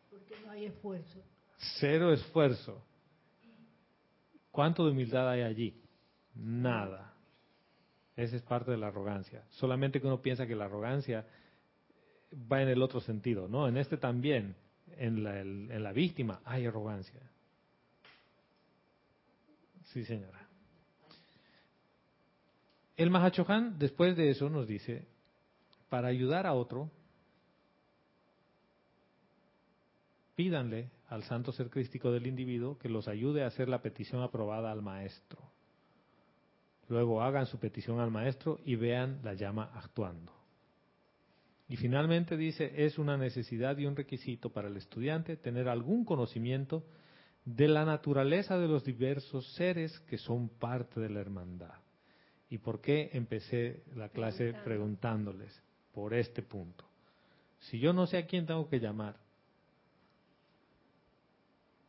[0.10, 1.24] Porque no hay esfuerzo.
[1.80, 2.84] Cero esfuerzo.
[4.52, 5.82] ¿Cuánto de humildad hay allí?
[6.36, 7.14] Nada.
[8.16, 9.44] Esa es parte de la arrogancia.
[9.52, 11.26] Solamente que uno piensa que la arrogancia
[12.52, 13.68] va en el otro sentido, ¿no?
[13.68, 14.56] En este también,
[14.98, 17.22] en la, en la víctima, hay arrogancia.
[19.86, 20.48] Sí, señora.
[22.98, 25.06] El Mahachohan, después de eso, nos dice,
[25.90, 26.90] para ayudar a otro,
[30.36, 34.72] pídanle al santo ser crístico del individuo que los ayude a hacer la petición aprobada
[34.72, 35.40] al maestro.
[36.88, 40.32] Luego hagan su petición al maestro y vean la llama actuando.
[41.68, 46.84] Y finalmente dice, es una necesidad y un requisito para el estudiante tener algún conocimiento
[47.44, 51.74] de la naturaleza de los diversos seres que son parte de la hermandad.
[52.49, 55.60] ¿Y por qué empecé la clase preguntándoles?
[55.91, 56.86] Por este punto.
[57.60, 59.18] Si yo no sé a quién tengo que llamar,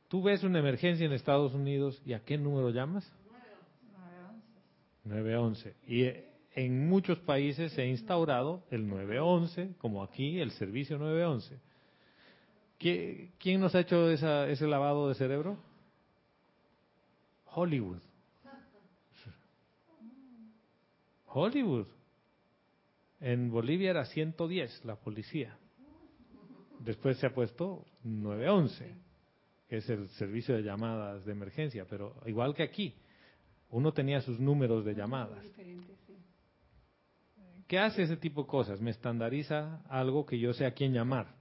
[0.08, 3.10] tú ves una emergencia en Estados Unidos y a qué número llamas?
[5.04, 5.74] 911.
[5.86, 6.04] Y
[6.54, 11.60] en muchos países se ha instaurado el 911, como aquí el servicio 911.
[12.78, 15.58] ¿Quién nos ha hecho ese lavado de cerebro?
[17.46, 18.02] Hollywood.
[21.26, 21.86] Hollywood.
[23.20, 25.56] En Bolivia era 110 la policía.
[26.80, 28.94] Después se ha puesto 911,
[29.68, 32.94] que es el servicio de llamadas de emergencia, pero igual que aquí,
[33.70, 35.44] uno tenía sus números de llamadas.
[37.66, 38.80] ¿Qué hace ese tipo de cosas?
[38.80, 41.34] Me estandariza algo que yo sé a quién llamar.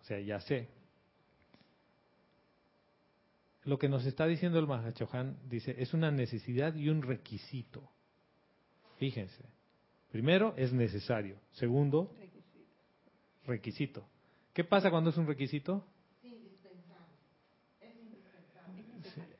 [0.00, 0.68] O sea, ya sé.
[3.64, 7.90] Lo que nos está diciendo el Mahachohan dice, es una necesidad y un requisito.
[8.98, 9.42] Fíjense.
[10.12, 11.40] Primero, es necesario.
[11.52, 12.14] Segundo,
[13.46, 14.06] requisito.
[14.52, 15.84] ¿Qué pasa cuando es un requisito?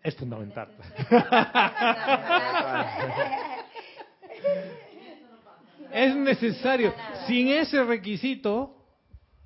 [0.05, 0.69] Es fundamental.
[5.93, 6.93] es necesario.
[7.27, 8.77] Sin ese requisito,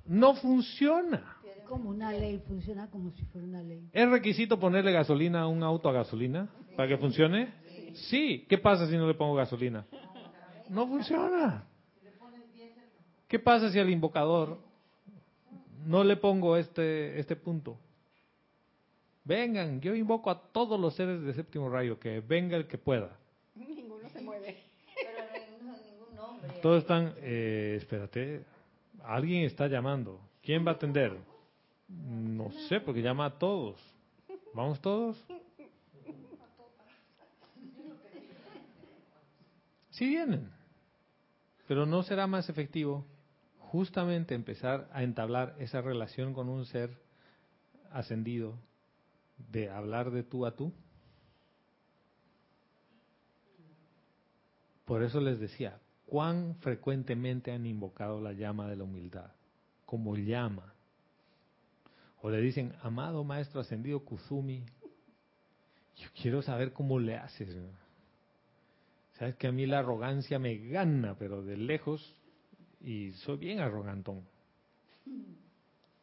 [0.04, 1.36] no funciona.
[1.68, 3.88] Como una ley, funciona como si fuera una ley.
[3.92, 7.54] ¿Es requisito ponerle gasolina a un auto a gasolina para que funcione?
[7.94, 8.44] Sí.
[8.48, 9.86] ¿Qué pasa si no le pongo gasolina?
[10.68, 11.68] No funciona.
[13.28, 14.58] ¿Qué pasa si al invocador
[15.86, 17.78] no le pongo este, este punto?
[19.28, 23.14] Vengan, yo invoco a todos los seres de séptimo rayo, que venga el que pueda.
[23.54, 24.56] Ninguno se mueve.
[26.62, 28.42] Todos están, eh, espérate,
[29.04, 30.18] alguien está llamando.
[30.42, 31.14] ¿Quién va a atender?
[31.88, 33.78] No sé, porque llama a todos.
[34.54, 35.22] ¿Vamos todos?
[39.90, 40.50] Sí vienen,
[41.66, 43.04] pero no será más efectivo
[43.58, 46.96] justamente empezar a entablar esa relación con un ser
[47.90, 48.54] ascendido,
[49.50, 50.72] de hablar de tú a tú.
[54.84, 59.30] Por eso les decía, ¿cuán frecuentemente han invocado la llama de la humildad?
[59.84, 60.72] Como llama.
[62.22, 64.64] O le dicen, amado maestro ascendido Kuzumi,
[65.96, 67.54] yo quiero saber cómo le haces.
[69.18, 72.14] Sabes que a mí la arrogancia me gana, pero de lejos,
[72.80, 74.22] y soy bien arrogantón.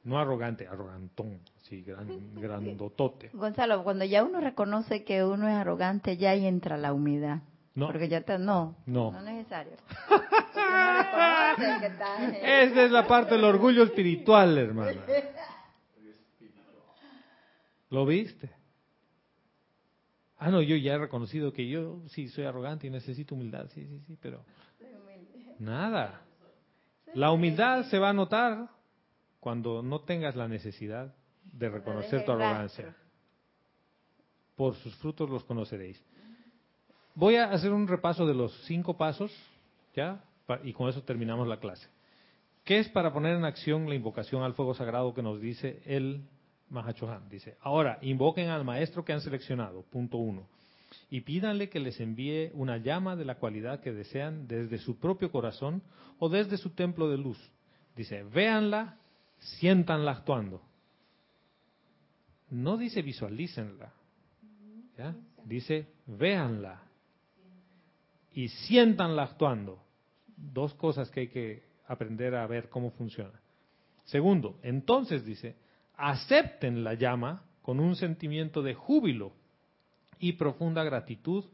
[0.06, 3.32] No arrogante, arrogantón, sí, gran, grandotote.
[3.34, 7.40] Gonzalo, cuando ya uno reconoce que uno es arrogante, ya ahí entra la humildad.
[7.74, 7.88] No.
[7.88, 9.74] Porque ya está, no, no, no es necesario.
[12.44, 15.02] Esa es la parte del orgullo espiritual, hermana.
[17.90, 18.52] ¿Lo viste?
[20.38, 23.88] Ah, no, yo ya he reconocido que yo sí soy arrogante y necesito humildad, sí,
[23.88, 24.46] sí, sí, pero
[25.58, 26.22] nada.
[27.16, 28.76] La humildad se va a notar
[29.46, 31.14] cuando no tengas la necesidad
[31.44, 32.96] de reconocer tu arrogancia.
[34.56, 36.04] Por sus frutos los conoceréis.
[37.14, 39.32] Voy a hacer un repaso de los cinco pasos,
[39.96, 40.20] ¿ya?
[40.64, 41.88] Y con eso terminamos la clase.
[42.64, 46.24] ¿Qué es para poner en acción la invocación al fuego sagrado que nos dice el
[46.70, 47.30] Mahachohan?
[47.30, 50.48] Dice, ahora, invoquen al maestro que han seleccionado, punto uno,
[51.12, 55.32] y pídanle que les envíe una llama de la cualidad que desean desde su propio
[55.32, 55.84] corazón
[56.18, 57.38] o desde su templo de luz.
[57.96, 58.98] Dice, véanla,
[59.40, 60.62] siéntanla actuando.
[62.50, 63.92] No dice visualícenla,
[65.44, 66.82] dice véanla
[68.34, 69.84] y siéntanla actuando.
[70.38, 73.40] Dos cosas que hay que aprender a ver cómo funciona.
[74.04, 75.56] Segundo, entonces dice,
[75.96, 79.34] acepten la llama con un sentimiento de júbilo
[80.20, 81.46] y profunda gratitud,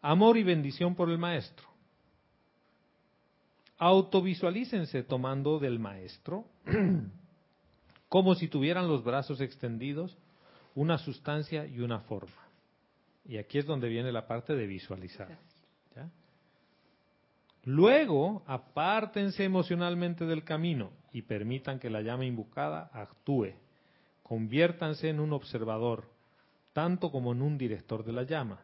[0.00, 1.68] amor y bendición por el maestro.
[3.78, 6.46] Autovisualícense tomando del maestro
[8.12, 10.18] como si tuvieran los brazos extendidos,
[10.74, 12.46] una sustancia y una forma.
[13.24, 15.38] Y aquí es donde viene la parte de visualizar.
[15.96, 16.10] ¿ya?
[17.64, 23.54] Luego, apártense emocionalmente del camino y permitan que la llama invocada actúe.
[24.22, 26.04] Conviértanse en un observador,
[26.74, 28.60] tanto como en un director de la llama.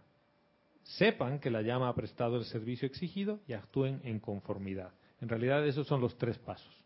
[0.83, 4.93] Sepan que la llama ha prestado el servicio exigido y actúen en conformidad.
[5.23, 6.85] En realidad esos son los tres pasos.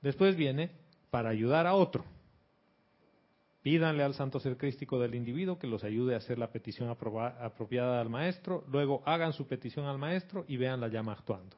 [0.00, 0.70] Después viene
[1.10, 2.04] para ayudar a otro.
[3.62, 8.00] Pídanle al santo ser crístico del individuo que los ayude a hacer la petición apropiada
[8.00, 11.56] al maestro, luego hagan su petición al maestro y vean la llama actuando.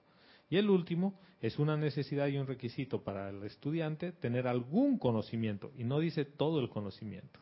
[0.48, 5.70] Y el último es una necesidad y un requisito para el estudiante tener algún conocimiento,
[5.77, 7.39] y no dice todo el conocimiento,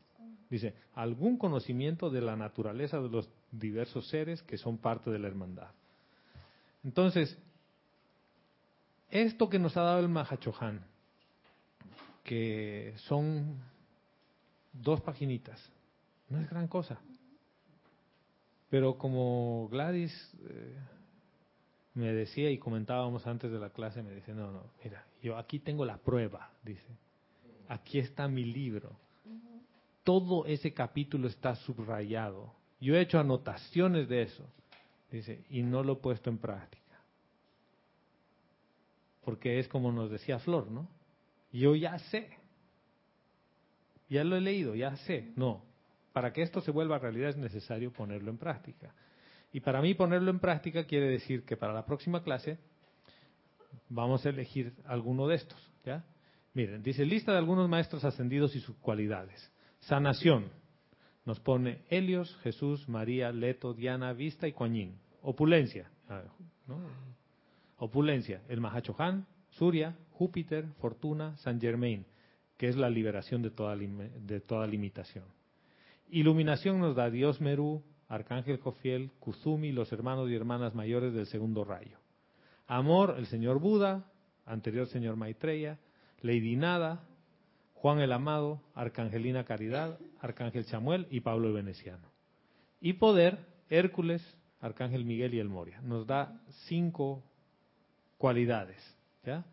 [0.51, 5.29] dice algún conocimiento de la naturaleza de los diversos seres que son parte de la
[5.29, 5.71] hermandad.
[6.85, 7.39] Entonces,
[9.11, 10.85] esto que nos ha dado el Mahachohan,
[12.29, 13.57] que son
[14.71, 15.59] dos paginitas,
[16.29, 17.01] no es gran cosa.
[18.69, 20.13] Pero como Gladys
[20.47, 20.77] eh,
[21.95, 25.59] me decía y comentábamos antes de la clase, me dice, no, no, mira, yo aquí
[25.59, 26.87] tengo la prueba, dice,
[27.67, 28.91] aquí está mi libro.
[30.05, 32.53] Todo ese capítulo está subrayado.
[32.79, 34.45] Yo he hecho anotaciones de eso,
[35.11, 36.85] dice, y no lo he puesto en práctica.
[39.25, 40.98] Porque es como nos decía Flor, ¿no?
[41.53, 42.31] Yo ya sé.
[44.09, 45.33] Ya lo he leído, ya sé.
[45.37, 45.65] No.
[46.13, 48.95] Para que esto se vuelva realidad es necesario ponerlo en práctica.
[49.53, 52.59] Y para mí ponerlo en práctica quiere decir que para la próxima clase
[53.89, 56.05] vamos a elegir alguno de estos, ¿ya?
[56.55, 59.53] Miren, dice lista de algunos maestros ascendidos y sus cualidades.
[59.81, 60.51] Sanación.
[61.25, 64.99] Nos pone Helios, Jesús, María, Leto, Diana, Vista y Coañín.
[65.23, 65.91] Opulencia.
[66.67, 66.81] ¿no?
[67.77, 68.43] Opulencia.
[68.49, 72.05] El Mahachohan, Surya, Júpiter, Fortuna, San Germain,
[72.57, 75.25] que es la liberación de toda, de toda limitación.
[76.11, 81.65] Iluminación nos da Dios Merú, Arcángel Jofiel, Kuzumi, los hermanos y hermanas mayores del segundo
[81.65, 81.99] rayo.
[82.67, 84.11] Amor, el señor Buda,
[84.45, 85.79] anterior señor Maitreya,
[86.21, 87.05] Lady Nada,
[87.75, 92.09] Juan el Amado, Arcangelina Caridad, Arcángel Chamuel y Pablo el Veneciano.
[92.81, 93.39] Y poder,
[93.71, 94.21] Hércules,
[94.61, 95.81] Arcángel Miguel y el Moria.
[95.83, 97.23] Nos da cinco
[98.17, 98.83] cualidades,
[99.25, 99.45] ¿ya?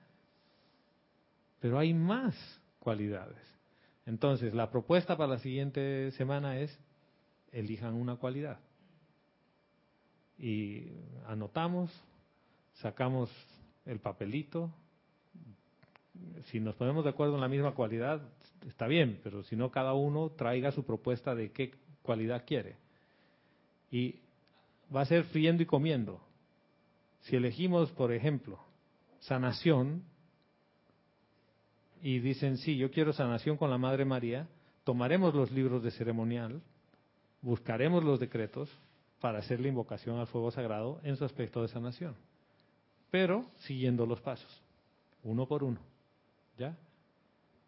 [1.66, 2.36] Pero hay más
[2.78, 3.40] cualidades.
[4.06, 6.80] Entonces, la propuesta para la siguiente semana es
[7.52, 8.60] elijan una cualidad.
[10.38, 10.92] Y
[11.26, 11.92] anotamos,
[12.74, 13.32] sacamos
[13.88, 14.72] el papelito.
[16.52, 18.22] Si nos ponemos de acuerdo en la misma cualidad,
[18.68, 21.74] está bien, pero si no, cada uno traiga su propuesta de qué
[22.04, 22.76] cualidad quiere.
[23.90, 24.20] Y
[24.96, 26.22] va a ser friendo y comiendo.
[27.22, 28.60] Si elegimos, por ejemplo,
[29.22, 30.04] sanación,
[32.06, 34.48] y dicen, sí, yo quiero sanación con la Madre María,
[34.84, 36.62] tomaremos los libros de ceremonial,
[37.42, 38.70] buscaremos los decretos
[39.20, 42.14] para hacer la invocación al fuego sagrado en su aspecto de sanación,
[43.10, 44.62] pero siguiendo los pasos,
[45.24, 45.80] uno por uno,
[46.60, 46.78] ¿ya?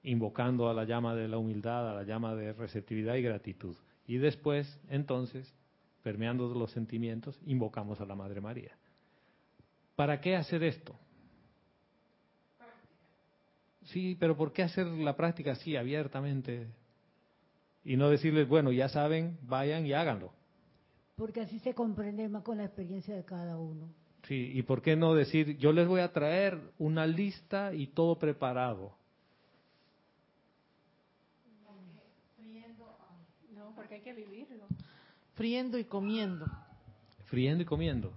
[0.03, 3.76] Invocando a la llama de la humildad, a la llama de receptividad y gratitud.
[4.05, 5.51] Y después, entonces,
[6.03, 8.77] permeando los sentimientos, invocamos a la Madre María.
[9.95, 10.93] ¿Para qué hacer esto?
[13.88, 16.68] Sí, pero ¿por qué hacer la práctica así, abiertamente?
[17.84, 20.34] Y no decirles, bueno, ya saben, vayan y háganlo.
[21.15, 23.89] Porque así se comprende más con la experiencia de cada uno.
[24.27, 28.19] Sí, y ¿por qué no decir, yo les voy a traer una lista y todo
[28.19, 28.93] preparado?
[33.55, 34.65] No, porque hay que vivirlo.
[35.35, 36.45] Friendo y comiendo.
[37.26, 38.11] Friendo y comiendo.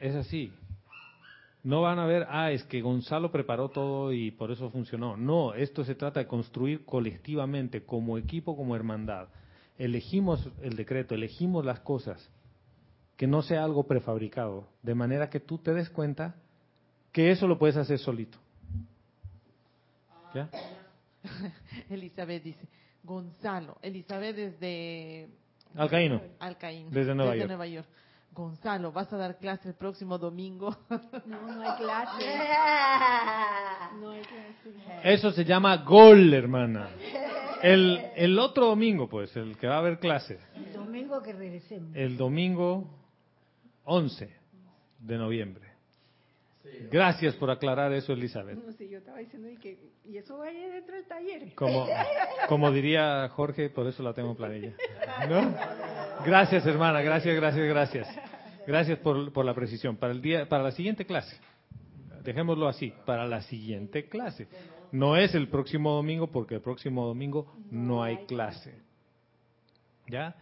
[0.00, 0.52] Es así.
[1.64, 5.16] No van a ver, ah, es que Gonzalo preparó todo y por eso funcionó.
[5.16, 9.28] No, esto se trata de construir colectivamente, como equipo, como hermandad.
[9.78, 12.28] Elegimos el decreto, elegimos las cosas,
[13.16, 16.34] que no sea algo prefabricado, de manera que tú te des cuenta
[17.12, 18.38] que eso lo puedes hacer solito.
[20.34, 20.50] ¿Ya?
[21.90, 22.66] Elizabeth dice,
[23.04, 25.28] Gonzalo, Elizabeth desde
[25.76, 27.48] Alcaíno, Alcaín, Desde Nueva York.
[27.48, 27.88] Nueva York.
[28.34, 30.74] Gonzalo, ¿vas a dar clase el próximo domingo?
[31.26, 32.24] No, no hay clase.
[34.00, 35.12] No hay clase.
[35.14, 36.88] eso se llama gol, hermana.
[37.62, 41.94] El, el otro domingo, pues, el que va a haber clase, El domingo que regresemos.
[41.94, 42.88] el domingo
[43.84, 44.34] 11
[44.98, 45.61] de noviembre.
[46.90, 48.56] Gracias por aclarar eso, Elizabeth.
[48.56, 51.54] No, sí, yo estaba diciendo y que y eso va ahí dentro del taller.
[51.54, 51.86] Como,
[52.48, 54.72] como diría Jorge, por eso la tengo en planilla.
[55.28, 55.54] ¿No?
[56.24, 58.08] Gracias, hermana, gracias, gracias, gracias.
[58.66, 59.96] Gracias por, por la precisión.
[59.96, 61.36] Para, el día, para la siguiente clase,
[62.22, 64.46] dejémoslo así, para la siguiente clase.
[64.92, 68.74] No es el próximo domingo porque el próximo domingo no hay clase.
[70.06, 70.36] ¿Ya?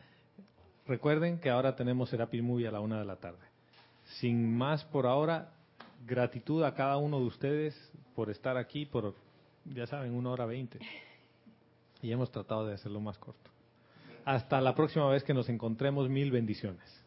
[0.91, 3.39] recuerden que ahora tenemos Serapis Movie a la una de la tarde.
[4.19, 5.53] Sin más por ahora,
[6.07, 9.15] gratitud a cada uno de ustedes por estar aquí por,
[9.65, 10.79] ya saben, una hora veinte.
[12.03, 13.51] Y hemos tratado de hacerlo más corto.
[14.25, 17.00] Hasta la próxima vez que nos encontremos, mil bendiciones.